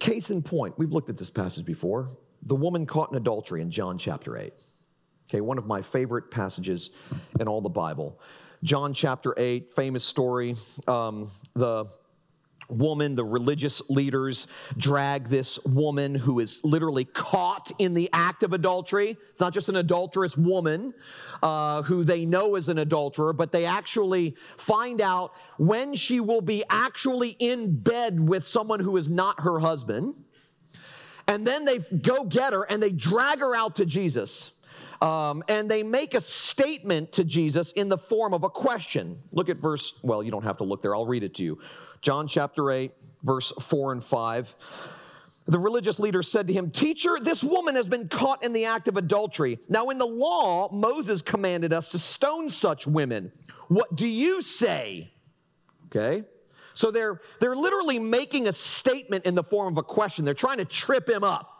case 0.00 0.30
in 0.30 0.42
point, 0.42 0.78
we've 0.78 0.92
looked 0.92 1.10
at 1.10 1.16
this 1.16 1.30
passage 1.30 1.64
before. 1.64 2.08
The 2.42 2.56
woman 2.56 2.86
caught 2.86 3.10
in 3.10 3.16
adultery 3.16 3.62
in 3.62 3.70
John 3.70 3.98
chapter 3.98 4.36
8. 4.36 4.52
Okay, 5.28 5.40
one 5.40 5.58
of 5.58 5.66
my 5.66 5.80
favorite 5.80 6.30
passages 6.30 6.90
in 7.38 7.48
all 7.48 7.60
the 7.60 7.68
Bible. 7.68 8.20
John 8.64 8.94
chapter 8.94 9.34
8, 9.36 9.72
famous 9.74 10.04
story. 10.04 10.56
Um, 10.88 11.30
the 11.54 11.86
woman, 12.68 13.14
the 13.14 13.24
religious 13.24 13.82
leaders 13.90 14.46
drag 14.76 15.28
this 15.28 15.62
woman 15.64 16.14
who 16.14 16.40
is 16.40 16.60
literally 16.64 17.04
caught 17.04 17.70
in 17.78 17.94
the 17.94 18.08
act 18.12 18.42
of 18.42 18.52
adultery. 18.52 19.16
It's 19.30 19.40
not 19.40 19.52
just 19.52 19.68
an 19.68 19.76
adulterous 19.76 20.36
woman 20.36 20.94
uh, 21.42 21.82
who 21.82 22.04
they 22.04 22.24
know 22.24 22.56
is 22.56 22.68
an 22.68 22.78
adulterer, 22.78 23.32
but 23.32 23.52
they 23.52 23.64
actually 23.64 24.36
find 24.56 25.00
out 25.00 25.32
when 25.58 25.94
she 25.94 26.20
will 26.20 26.40
be 26.40 26.64
actually 26.70 27.36
in 27.38 27.78
bed 27.78 28.28
with 28.28 28.46
someone 28.46 28.80
who 28.80 28.96
is 28.96 29.10
not 29.10 29.40
her 29.40 29.58
husband. 29.58 30.14
And 31.28 31.46
then 31.46 31.64
they 31.64 31.78
go 31.78 32.24
get 32.24 32.52
her 32.52 32.64
and 32.64 32.82
they 32.82 32.90
drag 32.90 33.40
her 33.40 33.54
out 33.54 33.76
to 33.76 33.86
Jesus. 33.86 34.56
Um, 35.00 35.42
and 35.48 35.68
they 35.68 35.82
make 35.82 36.14
a 36.14 36.20
statement 36.20 37.12
to 37.12 37.24
Jesus 37.24 37.72
in 37.72 37.88
the 37.88 37.98
form 37.98 38.32
of 38.32 38.44
a 38.44 38.48
question. 38.48 39.20
Look 39.32 39.48
at 39.48 39.56
verse, 39.56 39.94
well, 40.04 40.22
you 40.22 40.30
don't 40.30 40.44
have 40.44 40.58
to 40.58 40.64
look 40.64 40.80
there, 40.80 40.94
I'll 40.94 41.06
read 41.06 41.24
it 41.24 41.34
to 41.34 41.42
you. 41.42 41.58
John 42.02 42.26
chapter 42.28 42.70
8, 42.70 42.92
verse 43.22 43.52
4 43.60 43.92
and 43.92 44.04
5. 44.04 44.56
The 45.46 45.58
religious 45.58 45.98
leader 45.98 46.22
said 46.22 46.46
to 46.48 46.52
him, 46.52 46.70
Teacher, 46.70 47.18
this 47.20 47.42
woman 47.42 47.74
has 47.74 47.86
been 47.88 48.08
caught 48.08 48.44
in 48.44 48.52
the 48.52 48.66
act 48.66 48.88
of 48.88 48.96
adultery. 48.96 49.58
Now, 49.68 49.90
in 49.90 49.98
the 49.98 50.06
law, 50.06 50.70
Moses 50.72 51.22
commanded 51.22 51.72
us 51.72 51.88
to 51.88 51.98
stone 51.98 52.50
such 52.50 52.86
women. 52.86 53.32
What 53.68 53.94
do 53.96 54.06
you 54.06 54.42
say? 54.42 55.10
Okay. 55.86 56.24
So 56.74 56.90
they're, 56.90 57.20
they're 57.40 57.56
literally 57.56 57.98
making 57.98 58.48
a 58.48 58.52
statement 58.52 59.24
in 59.24 59.34
the 59.34 59.42
form 59.42 59.74
of 59.74 59.78
a 59.78 59.82
question. 59.82 60.24
They're 60.24 60.34
trying 60.34 60.58
to 60.58 60.64
trip 60.64 61.08
him 61.08 61.24
up. 61.24 61.51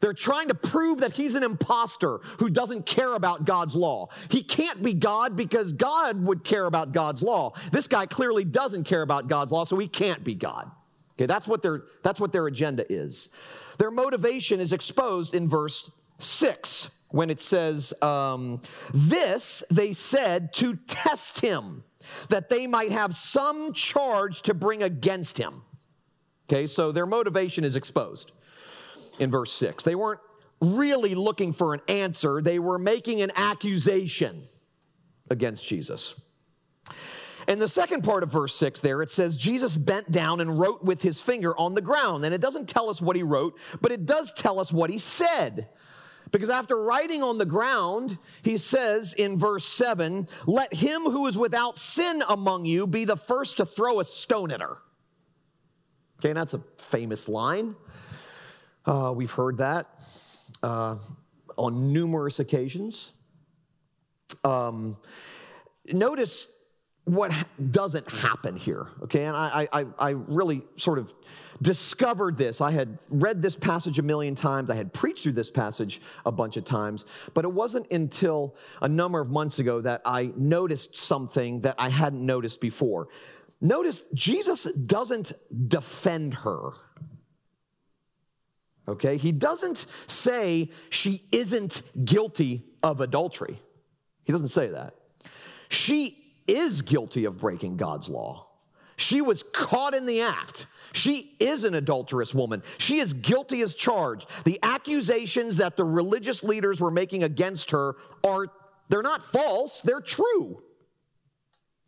They're 0.00 0.12
trying 0.12 0.48
to 0.48 0.54
prove 0.54 0.98
that 1.00 1.12
he's 1.12 1.34
an 1.34 1.42
impostor 1.42 2.18
who 2.38 2.50
doesn't 2.50 2.86
care 2.86 3.14
about 3.14 3.44
God's 3.44 3.74
law. 3.74 4.08
He 4.30 4.42
can't 4.42 4.82
be 4.82 4.94
God 4.94 5.36
because 5.36 5.72
God 5.72 6.22
would 6.24 6.44
care 6.44 6.66
about 6.66 6.92
God's 6.92 7.22
law. 7.22 7.52
This 7.72 7.88
guy 7.88 8.06
clearly 8.06 8.44
doesn't 8.44 8.84
care 8.84 9.02
about 9.02 9.28
God's 9.28 9.52
law, 9.52 9.64
so 9.64 9.78
he 9.78 9.88
can't 9.88 10.24
be 10.24 10.34
God. 10.34 10.70
Okay, 11.16 11.26
that's 11.26 11.48
what 11.48 11.62
their, 11.62 11.84
that's 12.02 12.20
what 12.20 12.32
their 12.32 12.46
agenda 12.46 12.90
is. 12.90 13.28
Their 13.78 13.90
motivation 13.90 14.60
is 14.60 14.72
exposed 14.72 15.34
in 15.34 15.48
verse 15.48 15.90
6 16.18 16.90
when 17.10 17.30
it 17.30 17.40
says, 17.40 17.94
um, 18.02 18.60
This 18.92 19.64
they 19.70 19.92
said 19.92 20.52
to 20.54 20.76
test 20.86 21.40
him, 21.40 21.84
that 22.28 22.48
they 22.48 22.66
might 22.66 22.92
have 22.92 23.14
some 23.14 23.72
charge 23.72 24.42
to 24.42 24.54
bring 24.54 24.82
against 24.82 25.38
him. 25.38 25.62
Okay, 26.48 26.66
so 26.66 26.92
their 26.92 27.06
motivation 27.06 27.64
is 27.64 27.76
exposed 27.76 28.32
in 29.18 29.30
verse 29.30 29.52
6. 29.52 29.84
They 29.84 29.94
weren't 29.94 30.20
really 30.60 31.14
looking 31.14 31.52
for 31.52 31.74
an 31.74 31.80
answer, 31.88 32.40
they 32.42 32.58
were 32.58 32.78
making 32.78 33.20
an 33.20 33.30
accusation 33.36 34.42
against 35.30 35.66
Jesus. 35.66 36.20
In 37.46 37.58
the 37.58 37.68
second 37.68 38.02
part 38.02 38.22
of 38.22 38.30
verse 38.30 38.54
6 38.56 38.80
there, 38.80 39.00
it 39.00 39.10
says, 39.10 39.36
Jesus 39.36 39.74
bent 39.74 40.10
down 40.10 40.40
and 40.42 40.60
wrote 40.60 40.84
with 40.84 41.00
his 41.00 41.20
finger 41.20 41.56
on 41.56 41.74
the 41.74 41.80
ground. 41.80 42.26
And 42.26 42.34
it 42.34 42.42
doesn't 42.42 42.68
tell 42.68 42.90
us 42.90 43.00
what 43.00 43.16
he 43.16 43.22
wrote, 43.22 43.58
but 43.80 43.90
it 43.90 44.04
does 44.04 44.34
tell 44.34 44.60
us 44.60 44.70
what 44.70 44.90
he 44.90 44.98
said. 44.98 45.68
Because 46.30 46.50
after 46.50 46.82
writing 46.82 47.22
on 47.22 47.38
the 47.38 47.46
ground, 47.46 48.18
he 48.42 48.58
says 48.58 49.14
in 49.14 49.38
verse 49.38 49.64
7 49.64 50.28
Let 50.46 50.74
him 50.74 51.04
who 51.04 51.26
is 51.26 51.38
without 51.38 51.78
sin 51.78 52.22
among 52.28 52.66
you 52.66 52.86
be 52.86 53.06
the 53.06 53.16
first 53.16 53.56
to 53.56 53.64
throw 53.64 54.00
a 54.00 54.04
stone 54.04 54.50
at 54.50 54.60
her. 54.60 54.78
Okay, 56.20 56.34
that's 56.34 56.52
a 56.52 56.62
famous 56.76 57.28
line. 57.30 57.76
Uh, 58.88 59.12
we've 59.14 59.32
heard 59.32 59.58
that 59.58 59.86
uh, 60.62 60.96
on 61.58 61.92
numerous 61.92 62.40
occasions. 62.40 63.12
Um, 64.44 64.96
notice 65.92 66.48
what 67.04 67.30
doesn't 67.70 68.08
happen 68.08 68.56
here, 68.56 68.86
okay? 69.02 69.26
And 69.26 69.36
I, 69.36 69.68
I, 69.70 69.84
I 69.98 70.10
really 70.10 70.62
sort 70.76 70.98
of 70.98 71.12
discovered 71.60 72.38
this. 72.38 72.62
I 72.62 72.70
had 72.70 72.98
read 73.10 73.42
this 73.42 73.56
passage 73.56 73.98
a 73.98 74.02
million 74.02 74.34
times, 74.34 74.70
I 74.70 74.74
had 74.74 74.94
preached 74.94 75.24
through 75.24 75.32
this 75.32 75.50
passage 75.50 76.00
a 76.24 76.32
bunch 76.32 76.56
of 76.56 76.64
times, 76.64 77.04
but 77.34 77.44
it 77.44 77.52
wasn't 77.52 77.90
until 77.90 78.56
a 78.80 78.88
number 78.88 79.20
of 79.20 79.28
months 79.28 79.58
ago 79.58 79.82
that 79.82 80.00
I 80.06 80.32
noticed 80.34 80.96
something 80.96 81.60
that 81.60 81.74
I 81.76 81.90
hadn't 81.90 82.24
noticed 82.24 82.62
before. 82.62 83.08
Notice 83.60 84.04
Jesus 84.14 84.64
doesn't 84.72 85.32
defend 85.68 86.32
her. 86.34 86.70
Okay? 88.88 89.16
He 89.16 89.32
doesn't 89.32 89.86
say 90.06 90.70
she 90.90 91.22
isn't 91.30 91.82
guilty 92.04 92.64
of 92.82 93.00
adultery. 93.00 93.58
He 94.24 94.32
doesn't 94.32 94.48
say 94.48 94.68
that. 94.68 94.94
She 95.68 96.16
is 96.46 96.82
guilty 96.82 97.26
of 97.26 97.38
breaking 97.38 97.76
God's 97.76 98.08
law. 98.08 98.46
She 98.96 99.20
was 99.20 99.44
caught 99.52 99.94
in 99.94 100.06
the 100.06 100.22
act. 100.22 100.66
She 100.92 101.36
is 101.38 101.64
an 101.64 101.74
adulterous 101.74 102.34
woman. 102.34 102.62
She 102.78 102.98
is 102.98 103.12
guilty 103.12 103.60
as 103.60 103.74
charged. 103.74 104.26
The 104.44 104.58
accusations 104.62 105.58
that 105.58 105.76
the 105.76 105.84
religious 105.84 106.42
leaders 106.42 106.80
were 106.80 106.90
making 106.90 107.22
against 107.22 107.70
her 107.70 107.94
are 108.24 108.46
they're 108.88 109.02
not 109.02 109.22
false, 109.22 109.82
they're 109.82 110.00
true. 110.00 110.62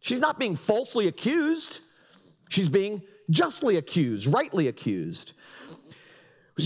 She's 0.01 0.21
not 0.21 0.39
being 0.39 0.55
falsely 0.55 1.09
accused. 1.09 1.81
She's 2.49 2.69
being 2.69 3.03
justly 3.31 3.77
accused, 3.77 4.27
rightly 4.27 4.69
accused. 4.69 5.33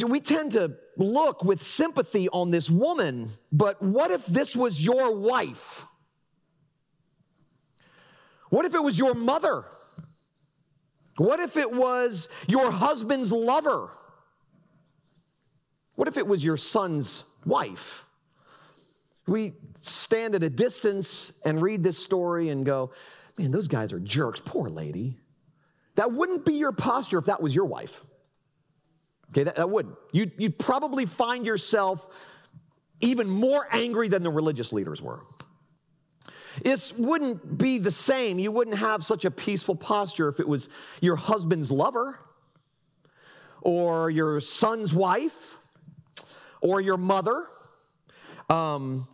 We 0.03 0.21
tend 0.21 0.53
to 0.53 0.77
look 0.97 1.45
with 1.45 1.63
sympathy 1.63 2.29
on 2.31 2.51
this 2.51 2.71
woman, 2.71 3.29
but 3.53 3.83
what 3.83 4.11
if 4.11 4.27
this 4.27 4.57
was 4.57 4.85
your 4.85 5.15
wife? 5.15 5.87
What 8.49 8.65
if 8.65 8.75
it 8.75 8.83
was 8.83 8.99
your 8.99 9.15
mother? 9.15 9.67
What 11.17 11.41
if 11.41 11.57
it 11.57 11.71
was 11.73 12.29
your 12.49 12.71
husband's 12.71 13.31
lover? 13.31 13.91
What 15.95 16.09
if 16.09 16.17
it 16.17 16.27
was 16.27 16.45
your 16.45 16.57
son's 16.57 17.25
wife? 17.45 18.07
We 19.27 19.55
stand 19.81 20.35
at 20.35 20.43
a 20.43 20.51
distance 20.51 21.33
and 21.45 21.61
read 21.63 21.83
this 21.83 22.03
story 22.03 22.49
and 22.49 22.65
go, 22.65 22.93
man, 23.39 23.51
those 23.51 23.69
guys 23.69 23.93
are 23.93 24.01
jerks. 24.01 24.41
Poor 24.45 24.69
lady. 24.69 25.19
That 25.95 26.13
wouldn't 26.13 26.45
be 26.45 26.55
your 26.55 26.73
posture 26.73 27.19
if 27.19 27.27
that 27.27 27.41
was 27.41 27.55
your 27.55 27.67
wife. 27.67 28.01
Okay, 29.35 29.43
that, 29.43 29.57
that 29.57 29.69
wouldn't. 29.69 29.97
You'd, 30.13 30.31
you'd 30.39 30.61
probably 30.61 31.07
find 31.07 31.45
yourself 31.45 32.09
even 33.01 33.29
more 33.29 33.67
angry 33.73 34.09
than 34.09 34.23
the 34.23 34.31
religious 34.31 34.73
leaders 34.73 35.03
were. 35.03 35.23
It 36.65 36.93
wouldn't 36.97 37.59
be 37.59 37.79
the 37.79 37.91
same. 37.91 38.39
You 38.39 38.53
wouldn't 38.53 38.79
have 38.79 39.03
such 39.03 39.25
a 39.25 39.33
peaceful 39.33 39.75
posture 39.75 40.29
if 40.29 40.39
it 40.39 40.47
was 40.47 40.69
your 41.01 41.17
husband's 41.17 41.73
lover 41.73 42.21
or 43.61 44.09
your 44.09 44.39
son's 44.39 44.95
wife 44.95 45.57
or 46.61 46.81
your 46.81 46.97
mother. 46.97 47.47
Um, 48.49 49.09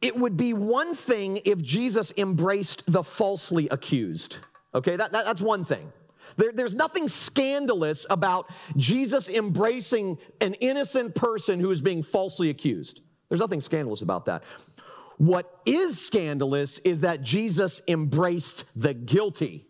it 0.00 0.16
would 0.16 0.38
be 0.38 0.54
one 0.54 0.94
thing 0.94 1.40
if 1.44 1.60
Jesus 1.60 2.14
embraced 2.16 2.90
the 2.90 3.02
falsely 3.02 3.68
accused. 3.68 4.38
Okay, 4.74 4.96
that, 4.96 5.12
that 5.12 5.26
that's 5.26 5.42
one 5.42 5.66
thing. 5.66 5.92
There, 6.36 6.52
there's 6.52 6.74
nothing 6.74 7.08
scandalous 7.08 8.06
about 8.10 8.50
Jesus 8.76 9.28
embracing 9.28 10.18
an 10.40 10.54
innocent 10.54 11.14
person 11.14 11.60
who 11.60 11.70
is 11.70 11.80
being 11.80 12.02
falsely 12.02 12.50
accused. 12.50 13.00
There's 13.28 13.40
nothing 13.40 13.60
scandalous 13.60 14.02
about 14.02 14.26
that. 14.26 14.42
What 15.18 15.60
is 15.66 16.00
scandalous 16.04 16.78
is 16.78 17.00
that 17.00 17.22
Jesus 17.22 17.82
embraced 17.86 18.64
the 18.74 18.94
guilty. 18.94 19.66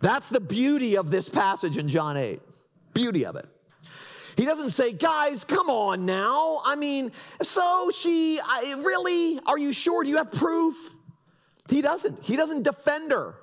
That's 0.00 0.28
the 0.28 0.40
beauty 0.40 0.96
of 0.96 1.10
this 1.10 1.28
passage 1.28 1.78
in 1.78 1.88
John 1.88 2.16
8. 2.16 2.40
Beauty 2.94 3.24
of 3.24 3.36
it. 3.36 3.46
He 4.36 4.44
doesn't 4.44 4.70
say, 4.70 4.92
guys, 4.92 5.44
come 5.44 5.68
on 5.68 6.06
now. 6.06 6.62
I 6.64 6.76
mean, 6.76 7.12
so 7.42 7.90
she, 7.94 8.40
I, 8.40 8.80
really? 8.82 9.40
Are 9.46 9.58
you 9.58 9.72
sure? 9.72 10.02
Do 10.02 10.08
you 10.08 10.16
have 10.16 10.32
proof? 10.32 10.76
He 11.68 11.82
doesn't. 11.82 12.22
He 12.22 12.36
doesn't 12.36 12.62
defend 12.62 13.12
her. 13.12 13.34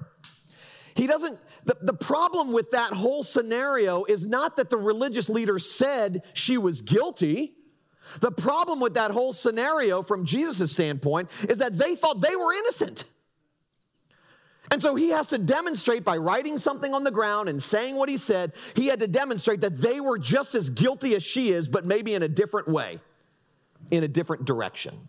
He 0.97 1.05
doesn't. 1.05 1.39
The, 1.65 1.77
the 1.81 1.93
problem 1.93 2.51
with 2.51 2.71
that 2.71 2.91
whole 2.91 3.23
scenario 3.23 4.03
is 4.05 4.25
not 4.25 4.55
that 4.55 4.69
the 4.69 4.77
religious 4.77 5.29
leader 5.29 5.59
said 5.59 6.23
she 6.33 6.57
was 6.57 6.81
guilty. 6.81 7.53
The 8.19 8.31
problem 8.31 8.79
with 8.79 8.95
that 8.95 9.11
whole 9.11 9.31
scenario 9.31 10.01
from 10.01 10.25
Jesus' 10.25 10.71
standpoint 10.71 11.29
is 11.47 11.59
that 11.59 11.77
they 11.77 11.95
thought 11.95 12.21
they 12.21 12.35
were 12.35 12.51
innocent. 12.53 13.03
And 14.71 14.81
so 14.81 14.95
he 14.95 15.09
has 15.09 15.29
to 15.29 15.37
demonstrate 15.37 16.03
by 16.03 16.17
writing 16.17 16.57
something 16.57 16.93
on 16.93 17.03
the 17.03 17.11
ground 17.11 17.47
and 17.47 17.61
saying 17.61 17.95
what 17.95 18.09
he 18.09 18.17
said, 18.17 18.53
he 18.75 18.87
had 18.87 18.99
to 18.99 19.07
demonstrate 19.07 19.61
that 19.61 19.77
they 19.77 19.99
were 19.99 20.17
just 20.17 20.55
as 20.55 20.69
guilty 20.69 21.15
as 21.15 21.23
she 21.23 21.51
is, 21.51 21.69
but 21.69 21.85
maybe 21.85 22.15
in 22.15 22.23
a 22.23 22.27
different 22.27 22.67
way, 22.67 22.99
in 23.91 24.03
a 24.03 24.07
different 24.07 24.45
direction. 24.45 25.07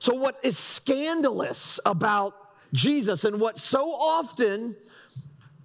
So, 0.00 0.14
what 0.14 0.38
is 0.42 0.58
scandalous 0.58 1.80
about 1.86 2.34
Jesus 2.72 3.24
and 3.24 3.40
what 3.40 3.58
so 3.58 3.86
often 3.86 4.76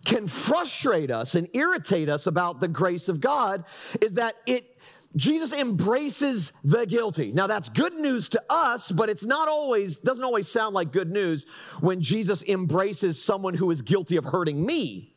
can 0.06 0.28
frustrate 0.28 1.12
us 1.12 1.36
and 1.36 1.48
irritate 1.54 2.10
us 2.10 2.28
about 2.28 2.60
the 2.60 2.68
grace 2.68 3.08
of 3.10 3.22
God 3.22 3.64
is 4.02 4.16
that 4.16 4.36
it 4.46 4.70
Jesus 5.16 5.54
embraces 5.54 6.54
the 6.64 6.86
guilty. 6.88 7.32
Now 7.32 7.46
that's 7.46 7.70
good 7.70 7.94
news 7.94 8.30
to 8.30 8.44
us, 8.50 8.92
but 8.92 9.10
it's 9.10 9.26
not 9.26 9.48
always, 9.48 10.00
doesn't 10.00 10.24
always 10.24 10.48
sound 10.48 10.74
like 10.74 10.92
good 10.92 11.12
news 11.12 11.46
when 11.82 12.02
Jesus 12.02 12.44
embraces 12.44 13.24
someone 13.24 13.54
who 13.54 13.70
is 13.70 13.84
guilty 13.84 14.18
of 14.18 14.26
hurting 14.26 14.66
me. 14.66 15.14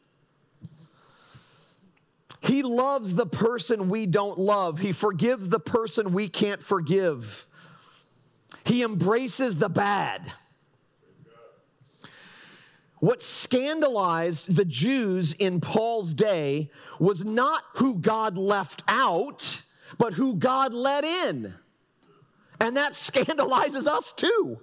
He 2.42 2.62
loves 2.62 3.14
the 3.14 3.26
person 3.26 3.88
we 3.88 4.06
don't 4.06 4.38
love. 4.38 4.78
He 4.78 4.92
forgives 4.92 5.48
the 5.48 5.58
person 5.58 6.12
we 6.12 6.28
can't 6.28 6.62
forgive. 6.62 7.46
He 8.64 8.82
embraces 8.82 9.56
the 9.56 9.70
bad. 9.70 10.30
What 13.06 13.22
scandalized 13.22 14.56
the 14.56 14.64
Jews 14.64 15.32
in 15.32 15.60
Paul's 15.60 16.12
day 16.12 16.72
was 16.98 17.24
not 17.24 17.62
who 17.76 17.98
God 17.98 18.36
left 18.36 18.82
out 18.88 19.62
but 19.96 20.14
who 20.14 20.34
God 20.34 20.74
let 20.74 21.04
in. 21.04 21.54
And 22.60 22.76
that 22.76 22.94
scandalizes 22.96 23.86
us 23.86 24.10
too. 24.10 24.58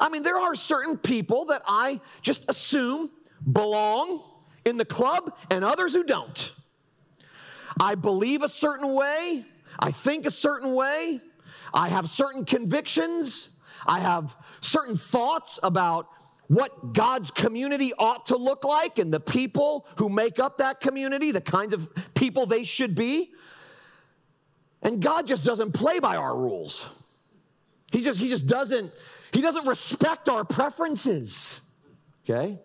I 0.00 0.08
mean, 0.08 0.22
there 0.22 0.38
are 0.38 0.54
certain 0.54 0.96
people 0.96 1.44
that 1.46 1.60
I 1.68 2.00
just 2.22 2.48
assume 2.50 3.10
belong 3.52 4.22
in 4.64 4.78
the 4.78 4.86
club 4.86 5.36
and 5.50 5.66
others 5.66 5.92
who 5.92 6.02
don't. 6.02 6.50
I 7.78 7.94
believe 7.94 8.42
a 8.42 8.48
certain 8.48 8.94
way, 8.94 9.44
I 9.78 9.90
think 9.90 10.24
a 10.24 10.30
certain 10.30 10.72
way, 10.72 11.20
I 11.74 11.90
have 11.90 12.08
certain 12.08 12.46
convictions, 12.46 13.50
I 13.86 14.00
have 14.00 14.34
certain 14.62 14.96
thoughts 14.96 15.60
about 15.62 16.08
what 16.48 16.92
God's 16.92 17.30
community 17.30 17.92
ought 17.98 18.26
to 18.26 18.36
look 18.36 18.64
like 18.64 18.98
and 18.98 19.12
the 19.12 19.20
people 19.20 19.86
who 19.96 20.08
make 20.08 20.38
up 20.38 20.58
that 20.58 20.80
community, 20.80 21.30
the 21.30 21.40
kinds 21.40 21.72
of 21.72 21.90
people 22.14 22.46
they 22.46 22.64
should 22.64 22.94
be. 22.94 23.32
And 24.82 25.00
God 25.00 25.26
just 25.26 25.44
doesn't 25.44 25.72
play 25.72 25.98
by 25.98 26.16
our 26.16 26.36
rules. 26.36 27.04
He 27.90 28.02
just, 28.02 28.20
he 28.20 28.28
just 28.28 28.46
doesn't, 28.46 28.92
he 29.32 29.40
doesn't 29.40 29.66
respect 29.66 30.28
our 30.28 30.44
preferences. 30.44 31.62
Okay? 32.24 32.58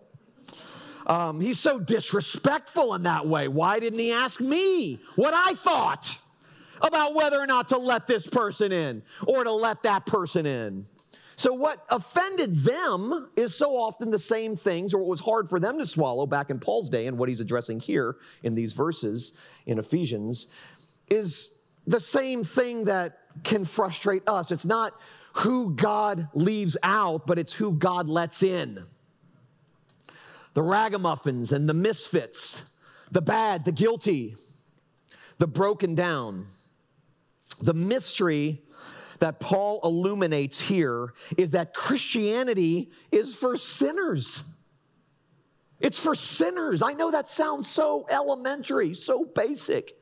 Um, 1.06 1.40
he's 1.40 1.58
so 1.58 1.78
disrespectful 1.78 2.94
in 2.94 3.04
that 3.04 3.26
way. 3.26 3.48
Why 3.48 3.80
didn't 3.80 3.98
he 3.98 4.12
ask 4.12 4.40
me 4.40 5.00
what 5.16 5.34
I 5.34 5.54
thought 5.54 6.18
about 6.80 7.14
whether 7.14 7.38
or 7.38 7.46
not 7.46 7.68
to 7.68 7.78
let 7.78 8.06
this 8.06 8.26
person 8.26 8.72
in 8.72 9.02
or 9.26 9.44
to 9.44 9.52
let 9.52 9.82
that 9.84 10.06
person 10.06 10.46
in? 10.46 10.86
So, 11.40 11.54
what 11.54 11.86
offended 11.88 12.54
them 12.54 13.30
is 13.34 13.54
so 13.54 13.70
often 13.74 14.10
the 14.10 14.18
same 14.18 14.56
things, 14.56 14.92
or 14.92 14.98
what 14.98 15.08
was 15.08 15.20
hard 15.20 15.48
for 15.48 15.58
them 15.58 15.78
to 15.78 15.86
swallow 15.86 16.26
back 16.26 16.50
in 16.50 16.58
Paul's 16.58 16.90
day, 16.90 17.06
and 17.06 17.16
what 17.16 17.30
he's 17.30 17.40
addressing 17.40 17.80
here 17.80 18.16
in 18.42 18.54
these 18.54 18.74
verses 18.74 19.32
in 19.64 19.78
Ephesians, 19.78 20.48
is 21.08 21.56
the 21.86 21.98
same 21.98 22.44
thing 22.44 22.84
that 22.84 23.20
can 23.42 23.64
frustrate 23.64 24.22
us. 24.26 24.50
It's 24.50 24.66
not 24.66 24.92
who 25.32 25.74
God 25.74 26.28
leaves 26.34 26.76
out, 26.82 27.26
but 27.26 27.38
it's 27.38 27.54
who 27.54 27.72
God 27.72 28.06
lets 28.06 28.42
in. 28.42 28.84
The 30.52 30.62
ragamuffins 30.62 31.52
and 31.52 31.66
the 31.66 31.72
misfits, 31.72 32.70
the 33.10 33.22
bad, 33.22 33.64
the 33.64 33.72
guilty, 33.72 34.36
the 35.38 35.46
broken 35.46 35.94
down. 35.94 36.48
The 37.62 37.72
mystery 37.72 38.60
that 39.20 39.40
Paul 39.40 39.80
illuminates 39.84 40.60
here 40.60 41.14
is 41.38 41.50
that 41.50 41.72
Christianity 41.72 42.90
is 43.10 43.34
for 43.34 43.56
sinners. 43.56 44.44
It's 45.78 45.98
for 45.98 46.14
sinners. 46.14 46.82
I 46.82 46.92
know 46.92 47.10
that 47.10 47.28
sounds 47.28 47.68
so 47.68 48.06
elementary, 48.10 48.94
so 48.94 49.24
basic 49.24 49.94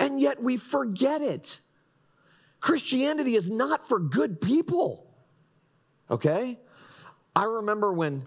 and 0.00 0.18
yet 0.18 0.42
we 0.42 0.56
forget 0.56 1.20
it. 1.20 1.60
Christianity 2.58 3.36
is 3.36 3.50
not 3.50 3.86
for 3.86 4.00
good 4.00 4.40
people. 4.40 5.06
Okay? 6.10 6.58
I 7.36 7.44
remember 7.44 7.92
when 7.92 8.26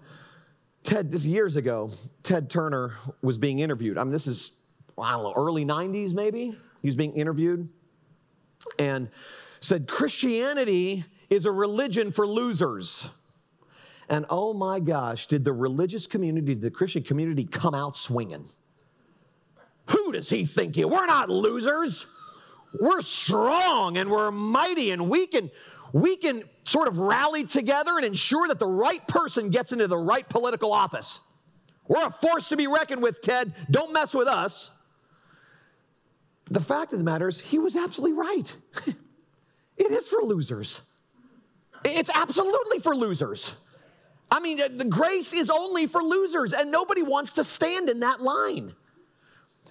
Ted, 0.84 1.10
this 1.10 1.26
years 1.26 1.56
ago, 1.56 1.90
Ted 2.22 2.48
Turner 2.48 2.92
was 3.22 3.38
being 3.38 3.58
interviewed. 3.58 3.98
I 3.98 4.04
mean, 4.04 4.12
this 4.12 4.26
is, 4.26 4.60
I 4.96 5.12
don't 5.12 5.24
know, 5.24 5.34
early 5.36 5.64
90s 5.64 6.14
maybe. 6.14 6.56
He 6.80 6.88
was 6.88 6.96
being 6.96 7.14
interviewed 7.14 7.68
and 8.78 9.10
said, 9.64 9.88
Christianity 9.88 11.04
is 11.30 11.46
a 11.46 11.52
religion 11.52 12.12
for 12.12 12.26
losers. 12.26 13.08
And 14.08 14.26
oh 14.28 14.52
my 14.52 14.80
gosh, 14.80 15.26
did 15.26 15.44
the 15.44 15.52
religious 15.52 16.06
community, 16.06 16.54
the 16.54 16.70
Christian 16.70 17.02
community 17.02 17.44
come 17.44 17.74
out 17.74 17.96
swinging? 17.96 18.46
Who 19.90 20.12
does 20.12 20.30
he 20.30 20.44
think 20.44 20.76
he? 20.76 20.84
We're 20.84 21.06
not 21.06 21.30
losers. 21.30 22.06
We're 22.80 23.00
strong 23.00 23.96
and 23.96 24.10
we're 24.10 24.30
mighty 24.30 24.90
and 24.90 25.08
we 25.08 25.26
can 25.26 25.50
we 25.92 26.16
can 26.16 26.42
sort 26.64 26.88
of 26.88 26.98
rally 26.98 27.44
together 27.44 27.92
and 27.96 28.04
ensure 28.04 28.48
that 28.48 28.58
the 28.58 28.66
right 28.66 29.06
person 29.06 29.50
gets 29.50 29.70
into 29.70 29.86
the 29.86 29.96
right 29.96 30.28
political 30.28 30.72
office. 30.72 31.20
We're 31.86 32.06
a 32.06 32.10
force 32.10 32.48
to 32.48 32.56
be 32.56 32.66
reckoned 32.66 33.00
with, 33.00 33.20
Ted. 33.20 33.54
Don't 33.70 33.92
mess 33.92 34.12
with 34.12 34.26
us. 34.26 34.72
The 36.46 36.60
fact 36.60 36.92
of 36.92 36.98
the 36.98 37.04
matter 37.04 37.28
is, 37.28 37.38
he 37.38 37.58
was 37.58 37.76
absolutely 37.76 38.18
right. 38.18 38.56
it 39.76 39.90
is 39.90 40.08
for 40.08 40.22
losers. 40.22 40.82
It's 41.84 42.10
absolutely 42.14 42.78
for 42.78 42.94
losers. 42.94 43.56
I 44.30 44.40
mean, 44.40 44.58
the 44.78 44.84
grace 44.84 45.32
is 45.32 45.50
only 45.50 45.86
for 45.86 46.02
losers, 46.02 46.52
and 46.52 46.70
nobody 46.70 47.02
wants 47.02 47.32
to 47.34 47.44
stand 47.44 47.88
in 47.88 48.00
that 48.00 48.20
line. 48.22 48.74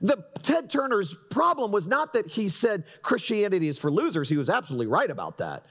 The 0.02 0.24
Ted 0.42 0.70
Turner's 0.70 1.14
problem 1.30 1.72
was 1.72 1.88
not 1.88 2.14
that 2.14 2.28
he 2.28 2.50
said 2.50 2.84
Christianity 3.02 3.68
is 3.68 3.80
for 3.80 3.90
losers. 3.92 4.30
He 4.30 4.38
was 4.38 4.50
absolutely 4.50 4.88
right 4.88 5.10
about 5.10 5.38
that. 5.40 5.66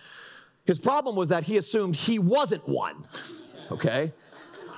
His 0.65 0.79
problem 0.79 1.17
was 1.17 1.29
that 1.31 1.45
he 1.45 1.57
assumed 1.57 1.97
he 1.97 2.19
wasn't 2.19 2.67
one. 2.69 3.07
Okay? 3.71 4.13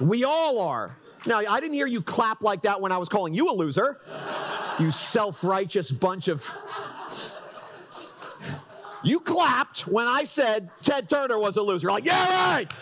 We 0.00 0.24
all 0.24 0.58
are. 0.60 0.96
Now, 1.26 1.38
I 1.38 1.60
didn't 1.60 1.74
hear 1.74 1.86
you 1.86 2.02
clap 2.02 2.42
like 2.42 2.62
that 2.62 2.80
when 2.80 2.92
I 2.92 2.98
was 2.98 3.08
calling 3.08 3.34
you 3.34 3.50
a 3.50 3.52
loser. 3.52 4.00
You 4.78 4.90
self 4.90 5.44
righteous 5.44 5.90
bunch 5.90 6.28
of. 6.28 6.48
You 9.04 9.20
clapped 9.20 9.86
when 9.86 10.08
I 10.08 10.24
said 10.24 10.70
Ted 10.82 11.08
Turner 11.08 11.38
was 11.38 11.56
a 11.56 11.62
loser. 11.62 11.88
Like, 11.90 12.06
yeah, 12.06 12.52
right. 12.52 12.72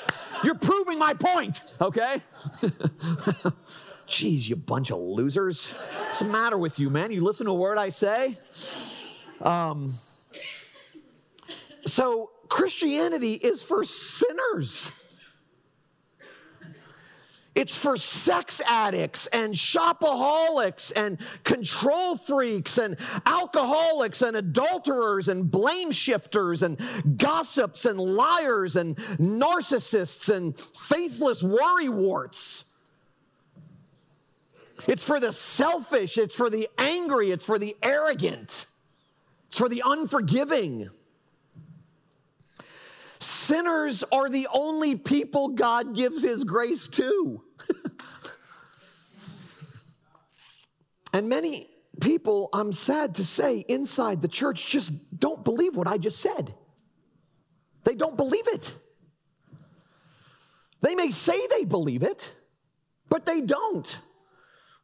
You're 0.44 0.54
proving 0.54 0.98
my 0.98 1.14
point, 1.14 1.60
okay? 1.80 2.22
Jeez, 4.08 4.48
you 4.48 4.56
bunch 4.56 4.90
of 4.90 4.98
losers. 4.98 5.70
What's 5.70 6.20
the 6.20 6.26
matter 6.26 6.58
with 6.58 6.78
you, 6.78 6.90
man? 6.90 7.12
You 7.12 7.22
listen 7.22 7.46
to 7.46 7.52
a 7.52 7.54
word 7.54 7.78
I 7.78 7.88
say? 7.88 8.38
Um, 9.40 9.92
so, 11.86 12.30
Christianity 12.48 13.34
is 13.34 13.62
for 13.62 13.82
sinners. 13.84 14.92
It's 17.54 17.76
for 17.76 17.98
sex 17.98 18.62
addicts 18.66 19.26
and 19.26 19.52
shopaholics 19.52 20.90
and 20.96 21.18
control 21.44 22.16
freaks 22.16 22.78
and 22.78 22.96
alcoholics 23.26 24.22
and 24.22 24.36
adulterers 24.36 25.28
and 25.28 25.50
blame 25.50 25.90
shifters 25.90 26.62
and 26.62 26.78
gossips 27.18 27.84
and 27.84 28.00
liars 28.00 28.76
and 28.76 28.96
narcissists 29.18 30.34
and 30.34 30.58
faithless 30.74 31.42
worrywarts. 31.42 32.64
It's 34.88 35.04
for 35.04 35.20
the 35.20 35.30
selfish, 35.30 36.16
it's 36.16 36.34
for 36.34 36.48
the 36.48 36.68
angry, 36.78 37.30
it's 37.30 37.44
for 37.44 37.58
the 37.58 37.76
arrogant, 37.82 38.66
it's 39.48 39.58
for 39.58 39.68
the 39.68 39.82
unforgiving. 39.84 40.88
Sinners 43.22 44.02
are 44.10 44.28
the 44.28 44.48
only 44.52 44.96
people 44.96 45.50
God 45.50 45.94
gives 45.94 46.22
his 46.22 46.42
grace 46.42 46.88
to. 46.88 47.42
and 51.12 51.28
many 51.28 51.68
people, 52.00 52.48
I'm 52.52 52.72
sad 52.72 53.14
to 53.16 53.24
say, 53.24 53.58
inside 53.68 54.22
the 54.22 54.28
church 54.28 54.66
just 54.66 54.92
don't 55.18 55.44
believe 55.44 55.76
what 55.76 55.86
I 55.86 55.98
just 55.98 56.20
said. 56.20 56.52
They 57.84 57.94
don't 57.94 58.16
believe 58.16 58.48
it. 58.48 58.74
They 60.80 60.96
may 60.96 61.10
say 61.10 61.40
they 61.48 61.64
believe 61.64 62.02
it, 62.02 62.34
but 63.08 63.24
they 63.24 63.40
don't 63.40 64.00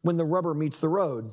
when 0.02 0.16
the 0.16 0.24
rubber 0.24 0.54
meets 0.54 0.78
the 0.78 0.88
road. 0.88 1.32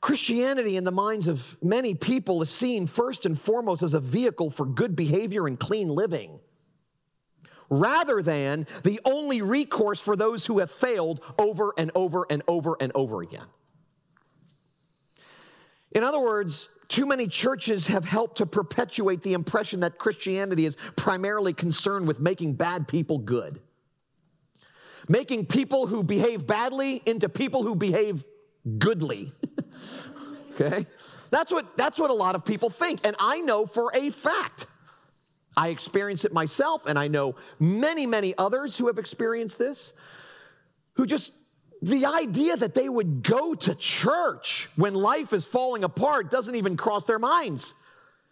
Christianity, 0.00 0.76
in 0.76 0.84
the 0.84 0.92
minds 0.92 1.26
of 1.26 1.56
many 1.62 1.94
people, 1.94 2.40
is 2.40 2.50
seen 2.50 2.86
first 2.86 3.26
and 3.26 3.38
foremost 3.38 3.82
as 3.82 3.94
a 3.94 4.00
vehicle 4.00 4.50
for 4.50 4.64
good 4.64 4.94
behavior 4.94 5.46
and 5.46 5.58
clean 5.58 5.88
living, 5.88 6.38
rather 7.68 8.22
than 8.22 8.66
the 8.84 9.00
only 9.04 9.42
recourse 9.42 10.00
for 10.00 10.14
those 10.14 10.46
who 10.46 10.60
have 10.60 10.70
failed 10.70 11.20
over 11.38 11.72
and 11.76 11.90
over 11.94 12.26
and 12.30 12.42
over 12.46 12.76
and 12.80 12.92
over 12.94 13.22
again. 13.22 13.46
In 15.92 16.04
other 16.04 16.20
words, 16.20 16.68
too 16.86 17.04
many 17.04 17.26
churches 17.26 17.88
have 17.88 18.04
helped 18.04 18.38
to 18.38 18.46
perpetuate 18.46 19.22
the 19.22 19.32
impression 19.32 19.80
that 19.80 19.98
Christianity 19.98 20.64
is 20.64 20.76
primarily 20.96 21.52
concerned 21.52 22.06
with 22.06 22.20
making 22.20 22.54
bad 22.54 22.86
people 22.86 23.18
good, 23.18 23.60
making 25.08 25.46
people 25.46 25.86
who 25.86 26.04
behave 26.04 26.46
badly 26.46 27.02
into 27.04 27.28
people 27.28 27.64
who 27.64 27.74
behave 27.74 28.24
goodly. 28.78 29.32
okay? 30.60 30.86
That's 31.30 31.52
what, 31.52 31.76
that's 31.76 31.98
what 31.98 32.10
a 32.10 32.14
lot 32.14 32.34
of 32.34 32.44
people 32.44 32.70
think. 32.70 33.00
And 33.04 33.14
I 33.18 33.40
know 33.40 33.66
for 33.66 33.90
a 33.94 34.10
fact. 34.10 34.66
I 35.56 35.68
experience 35.68 36.24
it 36.24 36.32
myself, 36.32 36.86
and 36.86 36.98
I 36.98 37.08
know 37.08 37.34
many, 37.58 38.06
many 38.06 38.32
others 38.38 38.78
who 38.78 38.86
have 38.86 38.98
experienced 38.98 39.58
this, 39.58 39.92
who 40.94 41.04
just, 41.04 41.32
the 41.82 42.06
idea 42.06 42.56
that 42.56 42.74
they 42.74 42.88
would 42.88 43.24
go 43.24 43.54
to 43.54 43.74
church 43.74 44.68
when 44.76 44.94
life 44.94 45.32
is 45.32 45.44
falling 45.44 45.82
apart 45.82 46.30
doesn't 46.30 46.54
even 46.54 46.76
cross 46.76 47.04
their 47.04 47.18
minds. 47.18 47.74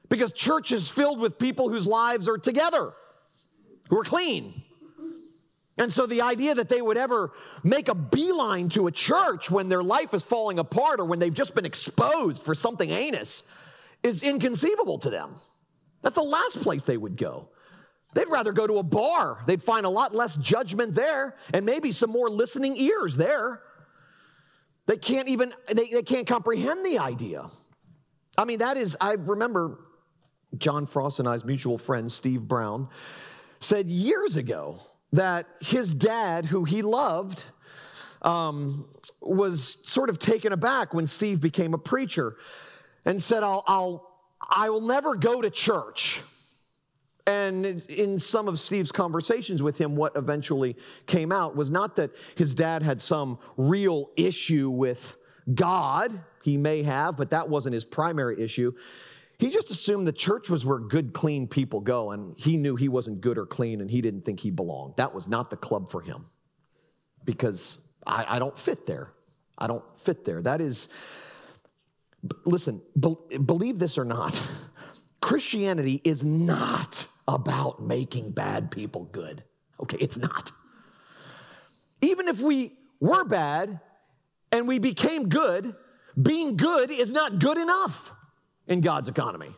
Because 0.09 0.31
church 0.31 0.71
is 0.71 0.89
filled 0.89 1.21
with 1.21 1.37
people 1.37 1.69
whose 1.69 1.85
lives 1.85 2.29
are 2.29 2.39
together, 2.39 2.93
who 3.91 3.99
are 3.99 4.05
clean, 4.05 4.63
and 5.79 5.93
so 5.93 6.07
the 6.07 6.23
idea 6.23 6.55
that 6.55 6.69
they 6.69 6.81
would 6.81 6.97
ever 6.97 7.33
make 7.63 7.89
a 7.89 7.95
beeline 7.95 8.69
to 8.71 8.87
a 8.87 8.93
church 8.93 9.51
when 9.51 9.69
their 9.69 9.83
life 9.83 10.15
is 10.15 10.25
falling 10.25 10.59
apart 10.59 11.01
or 11.01 11.05
when 11.05 11.19
they've 11.19 11.35
just 11.35 11.55
been 11.55 11.67
exposed 11.67 12.43
for 12.43 12.55
something 12.55 12.89
heinous 12.89 13.43
is 14.03 14.23
inconceivable 14.23 14.99
to 14.99 15.11
them. 15.11 15.35
That's 16.03 16.17
the 16.17 16.23
last 16.23 16.63
place 16.63 16.85
they 16.85 16.97
would 16.97 17.17
go. 17.17 17.51
They'd 18.15 18.29
rather 18.29 18.53
go 18.53 18.67
to 18.67 18.79
a 18.79 18.83
bar. 18.83 19.43
They'd 19.47 19.63
find 19.63 19.85
a 19.85 19.91
lot 19.91 20.15
less 20.15 20.37
judgment 20.37 20.95
there 20.95 21.37
and 21.53 21.67
maybe 21.67 21.93
some 21.93 22.11
more 22.11 22.31
listening 22.31 22.77
ears 22.79 23.17
there. 23.17 23.61
They 24.87 24.97
can't 24.97 25.29
even, 25.29 25.53
they, 25.69 25.89
they 25.89 26.03
can't 26.03 26.27
comprehend 26.27 26.87
the 26.87 26.99
idea. 26.99 27.47
I 28.39 28.47
mean, 28.47 28.61
that 28.61 28.79
is, 28.79 28.97
I 29.01 29.15
remember 29.15 29.81
John 30.57 30.87
Frost 30.87 31.19
and 31.19 31.29
I's 31.29 31.45
mutual 31.45 31.77
friend, 31.77 32.11
Steve 32.11 32.43
Brown, 32.43 32.89
said 33.61 33.89
years 33.89 34.37
ago, 34.37 34.79
that 35.13 35.47
his 35.61 35.95
dad, 35.95 36.47
who 36.47 36.65
he 36.65 36.83
loved, 36.83 37.45
um, 38.23 38.89
was 39.21 39.79
sort 39.89 40.11
of 40.11 40.19
taken 40.19 40.53
aback 40.53 40.93
when 40.93 41.07
Steve 41.07 41.41
became 41.41 41.75
a 41.75 41.79
preacher 41.79 42.37
and 43.05 43.23
said, 43.23 43.43
I'll, 43.43 43.63
I'll, 43.67 44.11
I 44.41 44.71
will 44.71 44.81
never 44.81 45.15
go 45.15 45.41
to 45.41 45.51
church. 45.51 46.21
And 47.27 47.83
in 47.89 48.19
some 48.19 48.47
of 48.47 48.61
Steve's 48.61 48.93
conversations 48.93 49.63
with 49.63 49.79
him, 49.79 49.97
what 49.97 50.15
eventually 50.15 50.77
came 51.07 51.33
out 51.33 51.57
was 51.57 51.71
not 51.71 51.97
that 51.97 52.11
his 52.37 52.55
dad 52.55 52.83
had 52.83 53.01
some 53.01 53.39
real 53.57 54.11
issue 54.17 54.71
with 54.71 55.17
God. 55.53 56.21
He 56.43 56.57
may 56.57 56.85
have, 56.85 57.17
but 57.17 57.31
that 57.31 57.49
wasn't 57.49 57.75
his 57.75 57.85
primary 57.85 58.41
issue. 58.41 58.73
He 59.39 59.51
just 59.51 59.71
assumed 59.71 60.07
the 60.07 60.13
church 60.13 60.49
was 60.49 60.65
where 60.65 60.79
good, 60.79 61.13
clean 61.13 61.47
people 61.47 61.81
go, 61.81 62.13
and 62.13 62.39
he 62.39 62.57
knew 62.57 62.75
he 62.75 62.89
wasn't 62.89 63.21
good 63.21 63.37
or 63.37 63.45
clean, 63.45 63.81
and 63.81 63.91
he 63.91 64.01
didn't 64.01 64.25
think 64.25 64.41
he 64.41 64.51
belonged. 64.51 64.95
That 64.97 65.15
was 65.15 65.29
not 65.29 65.51
the 65.51 65.57
club 65.57 65.91
for 65.91 66.01
him 66.01 66.27
because 67.25 67.81
I, 68.07 68.25
I 68.29 68.39
don't 68.39 68.59
fit 68.59 68.87
there. 68.87 69.13
I 69.59 69.67
don't 69.67 69.85
fit 69.99 70.25
there. 70.25 70.41
That 70.41 70.63
is, 70.63 70.89
listen, 72.45 72.81
be, 72.99 73.15
believe 73.39 73.79
this 73.79 73.99
or 73.99 74.05
not, 74.05 74.41
Christianity 75.21 76.01
is 76.03 76.25
not 76.25 77.07
about 77.29 77.83
making 77.83 78.31
bad 78.31 78.71
people 78.71 79.05
good. 79.05 79.43
Okay, 79.81 79.99
it's 80.01 80.17
not. 80.17 80.53
Even 82.01 82.29
if 82.29 82.41
we 82.41 82.73
were 83.01 83.25
bad 83.25 83.81
and 84.51 84.67
we 84.67 84.79
became 84.79 85.29
good, 85.29 85.75
being 86.21 86.57
good 86.57 86.91
is 86.91 87.13
not 87.13 87.39
good 87.39 87.59
enough 87.59 88.15
in 88.69 88.81
God's 88.81 89.09
economy. 89.09 89.51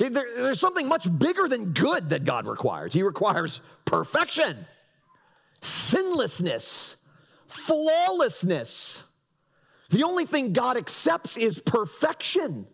Okay, 0.00 0.08
there, 0.08 0.26
there's 0.36 0.60
something 0.60 0.88
much 0.88 1.06
bigger 1.18 1.48
than 1.48 1.72
good 1.72 2.08
that 2.10 2.24
God 2.24 2.46
requires. 2.46 2.94
He 2.94 3.02
requires 3.02 3.60
perfection, 3.84 4.66
sinlessness, 5.60 6.96
flawlessness. 7.46 9.04
The 9.90 10.04
only 10.04 10.24
thing 10.24 10.52
God 10.52 10.76
accepts 10.78 11.36
is 11.36 11.60
perfection, 11.60 12.66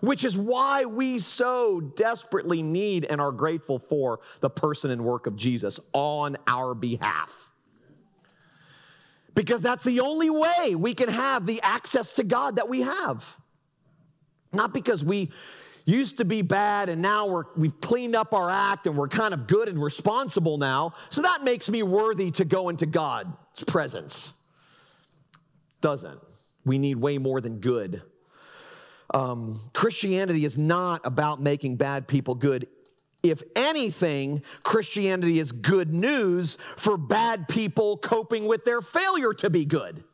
which 0.00 0.24
is 0.24 0.36
why 0.36 0.84
we 0.84 1.18
so 1.18 1.80
desperately 1.80 2.62
need 2.62 3.06
and 3.06 3.20
are 3.20 3.32
grateful 3.32 3.78
for 3.78 4.20
the 4.40 4.50
person 4.50 4.90
and 4.90 5.02
work 5.04 5.26
of 5.26 5.34
Jesus 5.36 5.80
on 5.94 6.36
our 6.46 6.74
behalf. 6.74 7.52
Because 9.34 9.62
that's 9.62 9.84
the 9.84 10.00
only 10.00 10.28
way 10.30 10.74
we 10.74 10.94
can 10.94 11.08
have 11.08 11.46
the 11.46 11.62
access 11.62 12.14
to 12.14 12.24
God 12.24 12.56
that 12.56 12.68
we 12.68 12.82
have. 12.82 13.36
Not 14.52 14.72
because 14.72 15.04
we 15.04 15.30
used 15.84 16.18
to 16.18 16.24
be 16.24 16.42
bad 16.42 16.88
and 16.88 17.00
now 17.00 17.26
we're, 17.26 17.44
we've 17.56 17.80
cleaned 17.80 18.14
up 18.14 18.34
our 18.34 18.50
act 18.50 18.86
and 18.86 18.96
we're 18.96 19.08
kind 19.08 19.32
of 19.32 19.46
good 19.46 19.68
and 19.68 19.82
responsible 19.82 20.58
now. 20.58 20.92
So 21.08 21.22
that 21.22 21.42
makes 21.42 21.70
me 21.70 21.82
worthy 21.82 22.30
to 22.32 22.44
go 22.44 22.68
into 22.68 22.84
God's 22.84 23.64
presence. 23.66 24.34
Doesn't. 25.80 26.20
we 26.64 26.76
need 26.78 26.96
way 26.96 27.18
more 27.18 27.40
than 27.40 27.60
good. 27.60 28.02
Um, 29.14 29.60
Christianity 29.72 30.44
is 30.44 30.58
not 30.58 31.00
about 31.04 31.40
making 31.40 31.76
bad 31.76 32.06
people 32.06 32.34
good. 32.34 32.66
If 33.22 33.42
anything, 33.56 34.42
Christianity 34.62 35.38
is 35.38 35.50
good 35.50 35.92
news 35.92 36.58
for 36.76 36.96
bad 36.96 37.48
people 37.48 37.96
coping 37.96 38.46
with 38.46 38.64
their 38.64 38.82
failure 38.82 39.32
to 39.34 39.48
be 39.48 39.64
good. 39.64 40.04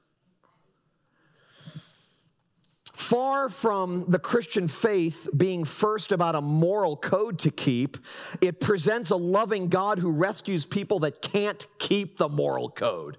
Far 2.95 3.49
from 3.49 4.05
the 4.07 4.21
Christian 4.21 4.69
faith 4.69 5.29
being 5.37 5.65
first 5.65 6.13
about 6.13 6.37
a 6.37 6.41
moral 6.41 6.97
code 6.97 7.41
to 7.41 7.51
keep, 7.51 7.99
it 8.41 8.61
presents 8.61 9.11
a 9.11 9.17
loving 9.17 9.69
God 9.69 9.99
who 9.99 10.13
rescues 10.13 10.65
people 10.65 11.01
that 11.01 11.21
can't 11.21 11.67
keep 11.81 12.19
the 12.19 12.29
moral 12.29 12.71
code, 12.71 13.19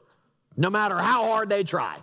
no 0.55 0.69
matter 0.69 0.97
how 0.97 1.25
hard 1.25 1.49
they 1.49 1.65
try. 1.65 1.97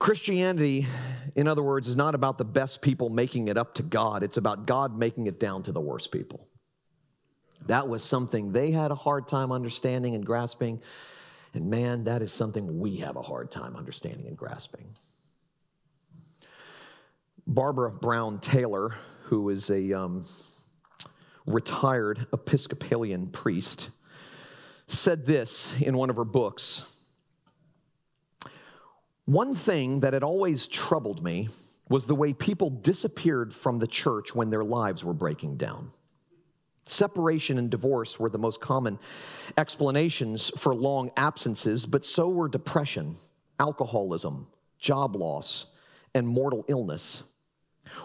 Christianity, 0.00 0.88
in 1.36 1.46
other 1.46 1.62
words, 1.62 1.88
is 1.88 1.96
not 1.96 2.16
about 2.16 2.36
the 2.36 2.44
best 2.44 2.82
people 2.82 3.08
making 3.08 3.46
it 3.46 3.56
up 3.56 3.74
to 3.76 3.84
God, 3.84 4.24
it's 4.24 4.38
about 4.38 4.66
God 4.66 4.98
making 4.98 5.28
it 5.28 5.38
down 5.38 5.62
to 5.62 5.72
the 5.72 5.80
worst 5.80 6.10
people. 6.10 6.48
That 7.68 7.86
was 7.86 8.02
something 8.02 8.50
they 8.50 8.72
had 8.72 8.90
a 8.90 8.96
hard 8.96 9.28
time 9.28 9.52
understanding 9.52 10.16
and 10.16 10.26
grasping. 10.26 10.82
And 11.54 11.70
man, 11.70 12.04
that 12.04 12.20
is 12.20 12.32
something 12.32 12.80
we 12.80 12.96
have 12.96 13.16
a 13.16 13.22
hard 13.22 13.50
time 13.50 13.76
understanding 13.76 14.26
and 14.26 14.36
grasping. 14.36 14.96
Barbara 17.46 17.92
Brown 17.92 18.40
Taylor, 18.40 18.94
who 19.24 19.48
is 19.50 19.70
a 19.70 19.92
um, 19.92 20.24
retired 21.46 22.26
Episcopalian 22.32 23.28
priest, 23.28 23.90
said 24.86 25.26
this 25.26 25.80
in 25.80 25.96
one 25.96 26.10
of 26.10 26.16
her 26.16 26.24
books. 26.24 26.90
One 29.26 29.54
thing 29.54 30.00
that 30.00 30.12
had 30.12 30.22
always 30.22 30.66
troubled 30.66 31.22
me 31.22 31.48
was 31.88 32.06
the 32.06 32.14
way 32.14 32.32
people 32.32 32.70
disappeared 32.70 33.54
from 33.54 33.78
the 33.78 33.86
church 33.86 34.34
when 34.34 34.50
their 34.50 34.64
lives 34.64 35.04
were 35.04 35.14
breaking 35.14 35.56
down. 35.56 35.92
Separation 36.84 37.58
and 37.58 37.70
divorce 37.70 38.20
were 38.20 38.28
the 38.28 38.38
most 38.38 38.60
common 38.60 38.98
explanations 39.56 40.50
for 40.56 40.74
long 40.74 41.10
absences, 41.16 41.86
but 41.86 42.04
so 42.04 42.28
were 42.28 42.48
depression, 42.48 43.16
alcoholism, 43.58 44.46
job 44.78 45.16
loss, 45.16 45.66
and 46.14 46.28
mortal 46.28 46.64
illness. 46.68 47.24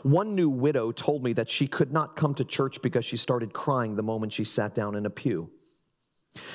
One 0.03 0.33
new 0.33 0.49
widow 0.49 0.91
told 0.91 1.23
me 1.23 1.33
that 1.33 1.49
she 1.49 1.67
could 1.67 1.91
not 1.91 2.15
come 2.15 2.33
to 2.35 2.45
church 2.45 2.81
because 2.81 3.05
she 3.05 3.17
started 3.17 3.53
crying 3.53 3.95
the 3.95 4.03
moment 4.03 4.33
she 4.33 4.43
sat 4.43 4.75
down 4.75 4.95
in 4.95 5.05
a 5.05 5.09
pew. 5.09 5.49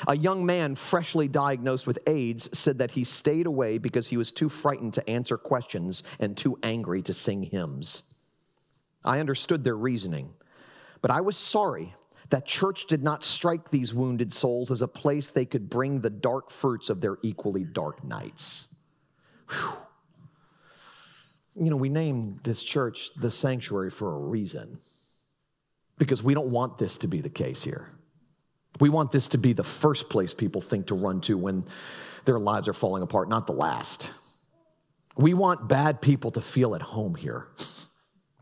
A 0.07 0.17
young 0.17 0.47
man 0.47 0.77
freshly 0.77 1.29
diagnosed 1.29 1.87
with 1.87 1.99
AIDS 2.07 2.49
said 2.57 2.79
that 2.79 2.93
he 2.93 3.05
stayed 3.05 3.47
away 3.47 3.79
because 3.79 4.09
he 4.09 4.17
was 4.17 4.33
too 4.33 4.49
frightened 4.49 4.95
to 4.95 5.11
answer 5.11 5.37
questions 5.37 6.03
and 6.21 6.37
too 6.37 6.59
angry 6.63 7.03
to 7.03 7.13
sing 7.13 7.43
hymns. 7.43 8.05
I 9.05 9.21
understood 9.21 9.65
their 9.65 9.77
reasoning, 9.77 10.33
but 11.03 11.11
I 11.11 11.21
was 11.21 11.37
sorry 11.37 11.95
that 12.31 12.47
church 12.47 12.87
did 12.87 13.03
not 13.03 13.23
strike 13.23 13.71
these 13.71 13.95
wounded 13.95 14.33
souls 14.33 14.71
as 14.71 14.83
a 14.83 14.89
place 14.89 15.31
they 15.31 15.45
could 15.45 15.69
bring 15.69 16.01
the 16.01 16.11
dark 16.11 16.51
fruits 16.51 16.91
of 16.91 17.01
their 17.01 17.19
equally 17.23 17.65
dark 17.65 18.03
nights. 18.05 18.75
Whew. 19.51 19.73
You 21.57 21.71
know, 21.71 21.77
we 21.77 21.89
named 21.89 22.41
this 22.43 22.65
church 22.65 23.11
the 23.15 23.31
sanctuary 23.31 23.91
for 23.91 24.15
a 24.15 24.19
reason 24.19 24.79
because 25.99 26.23
we 26.23 26.35
don't 26.35 26.49
want 26.49 26.79
this 26.79 26.99
to 26.99 27.07
be 27.07 27.21
the 27.21 27.29
case 27.31 27.63
here. 27.63 27.91
We 28.81 28.89
want 28.89 29.13
this 29.13 29.29
to 29.29 29.39
be 29.39 29.53
the 29.53 29.63
first 29.63 30.09
place 30.09 30.35
people 30.35 30.61
think 30.61 30.87
to 30.87 30.97
run 30.97 31.21
to 31.23 31.39
when 31.39 31.65
their 32.25 32.41
lives 32.41 32.67
are 32.67 32.73
falling 32.73 33.05
apart, 33.05 33.29
not 33.29 33.47
the 33.47 33.53
last. 33.53 34.13
We 35.17 35.33
want 35.33 35.69
bad 35.69 36.01
people 36.01 36.33
to 36.33 36.41
feel 36.41 36.75
at 36.75 36.83
home 36.83 37.15
here. 37.15 37.49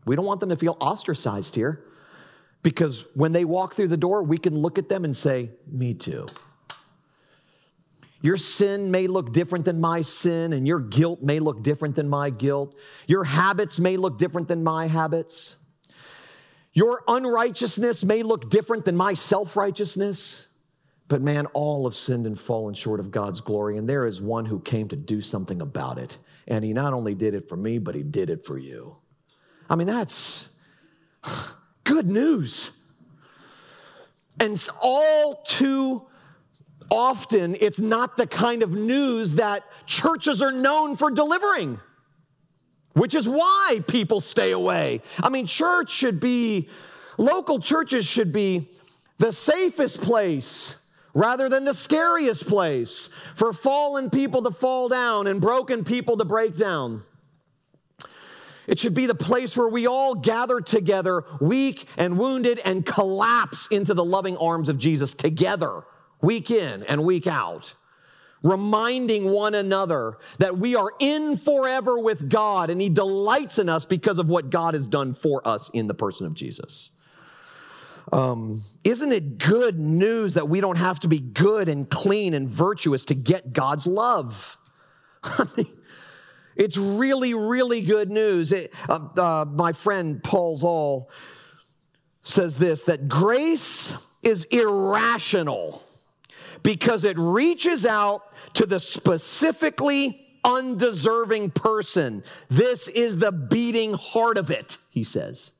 We 0.05 0.17
don't 0.17 0.25
want 0.25 0.41
them 0.41 0.49
to 0.49 0.57
feel 0.57 0.75
ostracized 0.81 1.55
here 1.55 1.85
because 2.63 3.05
when 3.13 3.33
they 3.33 3.45
walk 3.45 3.73
through 3.73 3.89
the 3.89 3.97
door, 3.97 4.23
we 4.23 4.37
can 4.37 4.57
look 4.57 4.77
at 4.77 4.89
them 4.89 5.03
and 5.03 5.15
say, 5.15 5.51
Me 5.69 5.93
too. 5.93 6.25
Your 8.21 8.37
sin 8.37 8.89
may 8.89 9.07
look 9.07 9.33
different 9.33 9.65
than 9.65 9.81
my 9.81 9.99
sin, 9.99 10.53
and 10.53 10.65
your 10.65 10.79
guilt 10.79 11.21
may 11.21 11.39
look 11.39 11.61
different 11.61 11.95
than 11.95 12.07
my 12.07 12.29
guilt. 12.29 12.73
Your 13.05 13.25
habits 13.25 13.81
may 13.81 13.97
look 13.97 14.17
different 14.17 14.47
than 14.47 14.63
my 14.63 14.87
habits. 14.87 15.57
Your 16.71 17.03
unrighteousness 17.05 18.05
may 18.05 18.23
look 18.23 18.49
different 18.49 18.85
than 18.85 18.95
my 18.95 19.13
self 19.13 19.57
righteousness, 19.57 20.47
but 21.09 21.21
man, 21.21 21.47
all 21.47 21.83
have 21.83 21.95
sinned 21.95 22.25
and 22.25 22.39
fallen 22.39 22.73
short 22.73 23.01
of 23.01 23.11
God's 23.11 23.41
glory, 23.41 23.77
and 23.77 23.89
there 23.89 24.07
is 24.07 24.21
one 24.21 24.45
who 24.45 24.61
came 24.61 24.87
to 24.87 24.95
do 24.95 25.19
something 25.19 25.61
about 25.61 25.97
it. 25.97 26.17
And 26.47 26.63
he 26.63 26.71
not 26.71 26.93
only 26.93 27.15
did 27.15 27.33
it 27.33 27.49
for 27.49 27.57
me, 27.57 27.77
but 27.77 27.93
he 27.93 28.03
did 28.03 28.29
it 28.29 28.45
for 28.45 28.57
you. 28.57 28.95
I 29.69 29.75
mean, 29.75 29.87
that's 29.87 30.55
good 31.83 32.09
news. 32.09 32.71
And 34.39 34.61
all 34.81 35.41
too 35.45 36.07
often, 36.89 37.55
it's 37.59 37.79
not 37.79 38.17
the 38.17 38.27
kind 38.27 38.63
of 38.63 38.71
news 38.71 39.33
that 39.33 39.63
churches 39.85 40.41
are 40.41 40.51
known 40.51 40.95
for 40.95 41.11
delivering 41.11 41.79
which 42.93 43.15
is 43.15 43.27
why 43.27 43.83
people 43.87 44.21
stay 44.21 44.51
away. 44.51 45.01
I 45.21 45.29
mean, 45.29 45.47
church 45.47 45.91
should 45.91 46.19
be, 46.19 46.69
local 47.17 47.59
churches 47.59 48.05
should 48.05 48.31
be 48.31 48.69
the 49.17 49.31
safest 49.31 50.01
place 50.01 50.79
rather 51.15 51.49
than 51.49 51.63
the 51.63 51.73
scariest 51.73 52.47
place 52.47 53.09
for 53.35 53.53
fallen 53.53 54.09
people 54.09 54.41
to 54.43 54.51
fall 54.51 54.89
down 54.89 55.27
and 55.27 55.41
broken 55.41 55.83
people 55.83 56.17
to 56.17 56.25
break 56.25 56.55
down. 56.55 57.01
It 58.67 58.79
should 58.79 58.93
be 58.93 59.05
the 59.05 59.15
place 59.15 59.57
where 59.57 59.67
we 59.67 59.87
all 59.87 60.15
gather 60.15 60.61
together, 60.61 61.25
weak 61.41 61.85
and 61.97 62.17
wounded, 62.17 62.59
and 62.63 62.85
collapse 62.85 63.67
into 63.67 63.93
the 63.93 64.05
loving 64.05 64.37
arms 64.37 64.69
of 64.69 64.77
Jesus 64.77 65.13
together, 65.13 65.83
week 66.21 66.49
in 66.49 66.83
and 66.83 67.03
week 67.03 67.27
out 67.27 67.73
reminding 68.43 69.29
one 69.29 69.55
another 69.55 70.17
that 70.37 70.57
we 70.57 70.75
are 70.75 70.91
in 70.99 71.37
forever 71.37 71.97
with 71.97 72.29
God 72.29 72.69
and 72.69 72.79
He 72.79 72.89
delights 72.89 73.57
in 73.57 73.69
us 73.69 73.85
because 73.85 74.19
of 74.19 74.29
what 74.29 74.49
God 74.49 74.73
has 74.73 74.87
done 74.87 75.13
for 75.13 75.45
us 75.47 75.69
in 75.69 75.87
the 75.87 75.93
person 75.93 76.27
of 76.27 76.33
Jesus. 76.33 76.91
Um, 78.11 78.61
isn't 78.83 79.13
it 79.13 79.37
good 79.37 79.79
news 79.79 80.33
that 80.33 80.49
we 80.49 80.59
don't 80.59 80.77
have 80.77 80.99
to 80.99 81.07
be 81.07 81.19
good 81.19 81.69
and 81.69 81.89
clean 81.89 82.33
and 82.33 82.49
virtuous 82.49 83.05
to 83.05 83.15
get 83.15 83.53
God's 83.53 83.87
love? 83.87 84.57
I 85.23 85.47
mean, 85.55 85.71
it's 86.55 86.77
really, 86.77 87.33
really 87.33 87.81
good 87.81 88.11
news. 88.11 88.51
It, 88.51 88.73
uh, 88.87 89.07
uh, 89.17 89.45
my 89.45 89.73
friend 89.73 90.23
Paul 90.23 90.55
Zahl 90.55 91.09
says 92.21 92.57
this 92.57 92.83
that 92.83 93.07
grace 93.07 93.95
is 94.21 94.43
irrational 94.45 95.81
because 96.63 97.03
it 97.03 97.17
reaches 97.19 97.85
out 97.85 98.33
to 98.53 98.65
the 98.65 98.79
specifically 98.79 100.25
undeserving 100.43 101.51
person. 101.51 102.23
This 102.49 102.87
is 102.87 103.19
the 103.19 103.31
beating 103.31 103.93
heart 103.93 104.37
of 104.37 104.51
it, 104.51 104.77
he 104.89 105.03
says. 105.03 105.53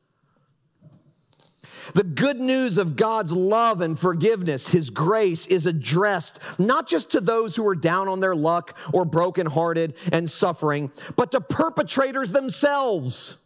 The 1.94 2.04
good 2.04 2.40
news 2.40 2.78
of 2.78 2.96
God's 2.96 3.32
love 3.32 3.82
and 3.82 4.00
forgiveness, 4.00 4.70
His 4.70 4.90
grace, 4.90 5.46
is 5.48 5.66
addressed 5.66 6.40
not 6.58 6.88
just 6.88 7.12
to 7.12 7.22
those 7.22 7.56
who 7.56 7.68
are 7.68 7.76
down 7.76 8.08
on 8.08 8.20
their 8.20 8.36
luck 8.36 8.78
or 8.94 9.06
brokenhearted 9.06 9.96
and 10.12 10.30
suffering, 10.30 10.92
but 11.16 11.32
to 11.32 11.42
perpetrators 11.42 12.32
themselves. 12.32 13.38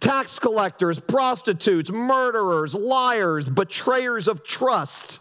Tax 0.00 0.38
collectors, 0.38 0.98
prostitutes, 0.98 1.90
murderers, 1.90 2.74
liars, 2.74 3.48
betrayers 3.48 4.26
of 4.26 4.42
trust. 4.42 5.20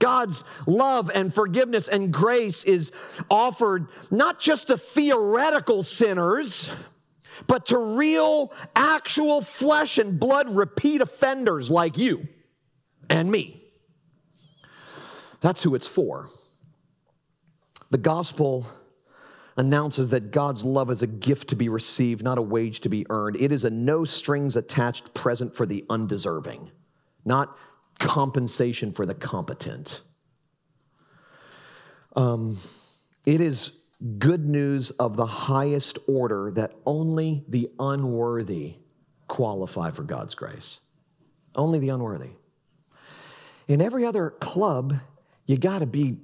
God's 0.00 0.42
love 0.66 1.10
and 1.14 1.32
forgiveness 1.32 1.86
and 1.86 2.12
grace 2.12 2.64
is 2.64 2.90
offered 3.30 3.86
not 4.10 4.40
just 4.40 4.66
to 4.66 4.76
theoretical 4.76 5.82
sinners, 5.82 6.76
but 7.46 7.66
to 7.66 7.78
real, 7.78 8.52
actual 8.74 9.42
flesh 9.42 9.98
and 9.98 10.18
blood 10.18 10.54
repeat 10.54 11.00
offenders 11.00 11.70
like 11.70 11.98
you 11.98 12.28
and 13.08 13.30
me. 13.30 13.62
That's 15.40 15.62
who 15.62 15.74
it's 15.74 15.86
for. 15.86 16.28
The 17.90 17.98
gospel 17.98 18.66
announces 19.56 20.08
that 20.08 20.30
God's 20.30 20.64
love 20.64 20.90
is 20.90 21.02
a 21.02 21.06
gift 21.06 21.48
to 21.48 21.56
be 21.56 21.68
received, 21.68 22.24
not 22.24 22.38
a 22.38 22.42
wage 22.42 22.80
to 22.80 22.88
be 22.88 23.06
earned. 23.08 23.36
It 23.38 23.52
is 23.52 23.64
a 23.64 23.70
no 23.70 24.04
strings 24.04 24.56
attached 24.56 25.14
present 25.14 25.54
for 25.54 25.64
the 25.66 25.84
undeserving, 25.88 26.70
not 27.24 27.56
compensation 27.98 28.92
for 28.92 29.06
the 29.06 29.14
competent. 29.14 30.00
Um, 32.16 32.56
it 33.26 33.40
is 33.40 33.72
good 34.18 34.46
news 34.46 34.90
of 34.92 35.16
the 35.16 35.26
highest 35.26 35.98
order 36.06 36.50
that 36.52 36.72
only 36.84 37.44
the 37.48 37.70
unworthy 37.78 38.74
qualify 39.28 39.90
for 39.90 40.02
God's 40.02 40.34
grace. 40.34 40.80
Only 41.54 41.78
the 41.78 41.88
unworthy. 41.88 42.30
In 43.66 43.80
every 43.80 44.04
other 44.04 44.30
club, 44.30 44.94
you 45.46 45.56
got 45.56 45.78
to 45.78 45.86
be 45.86 46.18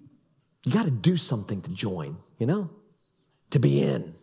you 0.65 0.73
got 0.73 0.85
to 0.85 0.91
do 0.91 1.17
something 1.17 1.63
to 1.63 1.71
join, 1.71 2.19
you 2.39 2.47
know, 2.47 2.69
to 3.51 3.59
be 3.59 3.83
in, 3.83 4.15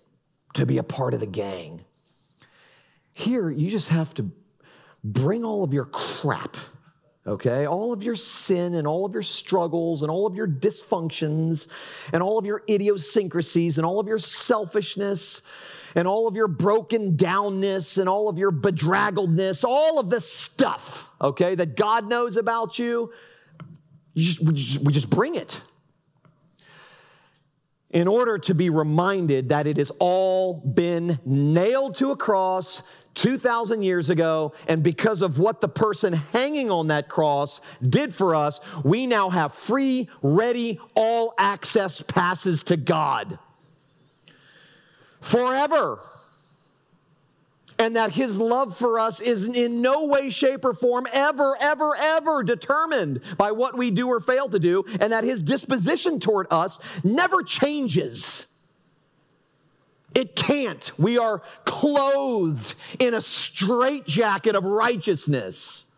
to 0.53 0.65
be 0.65 0.77
a 0.77 0.83
part 0.83 1.15
of 1.15 1.19
the 1.19 1.25
gang. 1.25 1.83
Here, 3.11 3.49
you 3.49 3.71
just 3.71 3.89
have 3.89 4.13
to 4.15 4.29
bring 5.03 5.43
all 5.43 5.63
of 5.63 5.73
your 5.73 5.85
crap, 5.85 6.55
okay? 7.27 7.67
All 7.67 7.91
of 7.91 8.03
your 8.03 8.15
sin 8.15 8.73
and 8.73 8.87
all 8.87 9.05
of 9.05 9.13
your 9.13 9.21
struggles 9.21 10.01
and 10.01 10.09
all 10.09 10.25
of 10.25 10.35
your 10.35 10.47
dysfunctions 10.47 11.67
and 12.13 12.23
all 12.23 12.37
of 12.37 12.45
your 12.45 12.63
idiosyncrasies 12.69 13.77
and 13.77 13.85
all 13.85 13.99
of 13.99 14.07
your 14.07 14.17
selfishness 14.17 15.41
and 15.95 16.07
all 16.07 16.27
of 16.27 16.35
your 16.35 16.47
broken 16.47 17.17
downness 17.17 17.97
and 17.97 18.07
all 18.07 18.29
of 18.29 18.37
your 18.37 18.51
bedraggledness, 18.51 19.63
all 19.63 19.99
of 19.99 20.09
the 20.09 20.21
stuff, 20.21 21.09
okay, 21.19 21.55
that 21.55 21.75
God 21.75 22.07
knows 22.07 22.37
about 22.37 22.79
you, 22.79 23.11
you 24.13 24.23
just, 24.23 24.39
we, 24.41 24.53
just, 24.53 24.79
we 24.79 24.93
just 24.93 25.09
bring 25.09 25.35
it 25.35 25.61
in 27.89 28.07
order 28.07 28.37
to 28.37 28.53
be 28.53 28.69
reminded 28.69 29.49
that 29.49 29.65
it 29.65 29.77
has 29.77 29.91
all 29.99 30.55
been 30.55 31.19
nailed 31.25 31.95
to 31.95 32.11
a 32.11 32.17
cross 32.17 32.83
2,000 33.17 33.81
years 33.81 34.09
ago, 34.09 34.53
and 34.67 34.83
because 34.83 35.21
of 35.21 35.39
what 35.39 35.59
the 35.59 35.67
person 35.67 36.13
hanging 36.13 36.69
on 36.69 36.87
that 36.87 37.09
cross 37.09 37.61
did 37.81 38.15
for 38.15 38.35
us, 38.35 38.59
we 38.83 39.07
now 39.07 39.29
have 39.29 39.53
free, 39.53 40.07
ready, 40.21 40.79
all 40.95 41.33
access 41.37 42.01
passes 42.01 42.63
to 42.63 42.77
God 42.77 43.39
forever. 45.19 45.99
And 47.79 47.95
that 47.95 48.11
his 48.13 48.39
love 48.39 48.75
for 48.75 48.99
us 48.99 49.21
is 49.21 49.49
in 49.49 49.81
no 49.81 50.05
way, 50.05 50.31
shape, 50.31 50.65
or 50.65 50.73
form 50.73 51.07
ever, 51.13 51.55
ever, 51.59 51.95
ever 51.95 52.41
determined 52.41 53.21
by 53.37 53.51
what 53.51 53.77
we 53.77 53.91
do 53.91 54.07
or 54.07 54.19
fail 54.19 54.49
to 54.49 54.59
do, 54.59 54.83
and 54.99 55.13
that 55.13 55.23
his 55.23 55.43
disposition 55.43 56.19
toward 56.19 56.47
us 56.49 56.79
never 57.03 57.43
changes. 57.43 58.47
It 60.15 60.35
can't. 60.35 60.91
We 60.97 61.17
are 61.17 61.41
clothed 61.65 62.75
in 62.99 63.13
a 63.13 63.21
straitjacket 63.21 64.55
of 64.55 64.65
righteousness. 64.65 65.91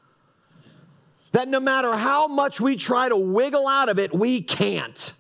That 1.32 1.48
no 1.48 1.60
matter 1.60 1.94
how 1.94 2.28
much 2.28 2.60
we 2.60 2.76
try 2.76 3.08
to 3.08 3.16
wiggle 3.16 3.68
out 3.68 3.88
of 3.88 4.00
it, 4.00 4.14
we 4.14 4.42
can't. 4.42 5.14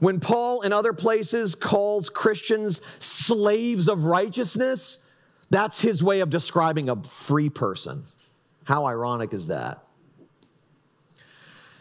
When 0.00 0.20
Paul 0.20 0.62
in 0.62 0.72
other 0.72 0.92
places 0.92 1.54
calls 1.54 2.10
Christians 2.10 2.80
slaves 2.98 3.88
of 3.88 4.04
righteousness, 4.04 5.08
that's 5.50 5.80
his 5.80 6.02
way 6.02 6.20
of 6.20 6.30
describing 6.30 6.88
a 6.90 7.02
free 7.02 7.48
person. 7.48 8.04
How 8.64 8.86
ironic 8.86 9.32
is 9.32 9.46
that? 9.46 9.84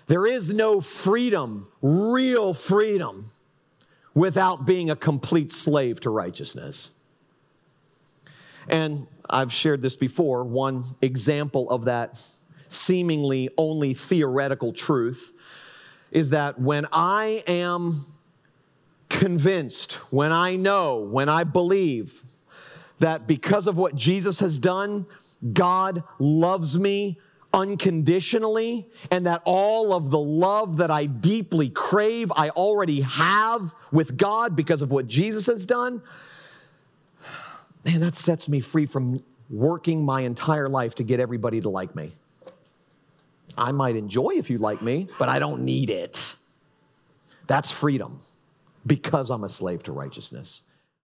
There 0.08 0.28
is 0.28 0.54
no 0.54 0.80
freedom, 0.80 1.68
real 1.82 2.54
freedom, 2.54 3.32
without 4.14 4.66
being 4.66 4.90
a 4.90 4.96
complete 4.96 5.52
slave 5.52 6.00
to 6.02 6.10
righteousness. 6.10 6.92
And 8.68 9.08
I've 9.30 9.52
shared 9.52 9.82
this 9.82 9.96
before. 9.96 10.44
One 10.44 10.84
example 11.02 11.70
of 11.70 11.86
that 11.86 12.20
seemingly 12.68 13.50
only 13.58 13.94
theoretical 13.94 14.74
truth 14.74 15.32
is 16.12 16.30
that 16.30 16.60
when 16.60 16.88
I 16.92 17.44
am 17.48 18.06
convinced, 19.10 19.94
when 20.12 20.32
I 20.32 20.56
know, 20.56 21.00
when 21.00 21.30
I 21.30 21.44
believe 21.44 22.24
that 23.00 23.28
because 23.28 23.68
of 23.68 23.78
what 23.78 23.96
Jesus 23.96 24.40
has 24.40 24.58
done, 24.58 25.06
God 25.54 26.04
loves 26.20 26.78
me 26.78 27.20
unconditionally, 27.54 28.90
and 29.12 29.28
that 29.28 29.42
all 29.46 29.94
of 29.94 30.10
the 30.10 30.20
love 30.20 30.78
that 30.78 30.90
I 30.90 31.06
deeply 31.06 31.70
crave, 31.70 32.32
I 32.36 32.50
already 32.50 33.02
have 33.02 33.76
with 33.92 34.18
God 34.18 34.56
because 34.56 34.82
of 34.82 34.92
what 34.92 35.08
Jesus 35.08 35.46
has 35.46 35.66
done, 35.66 36.02
man, 37.86 38.00
that 38.00 38.16
sets 38.16 38.50
me 38.50 38.60
free 38.60 38.86
from 38.86 39.24
working 39.50 40.04
my 40.04 40.22
entire 40.22 40.68
life 40.68 40.96
to 40.96 41.04
get 41.04 41.20
everybody 41.20 41.62
to 41.62 41.70
like 41.70 41.96
me. 41.96 42.12
I 43.56 43.72
might 43.72 43.96
enjoy 43.96 44.32
if 44.32 44.50
you 44.50 44.58
like 44.58 44.82
me, 44.82 45.08
but 45.20 45.30
I 45.30 45.38
don't 45.38 45.62
need 45.62 45.92
it. 45.92 46.36
That's 47.46 47.72
freedom 47.72 48.22
because 48.86 49.30
I'm 49.30 49.44
a 49.44 49.50
slave 49.50 49.84
to 49.84 49.92
righteousness. 49.92 50.64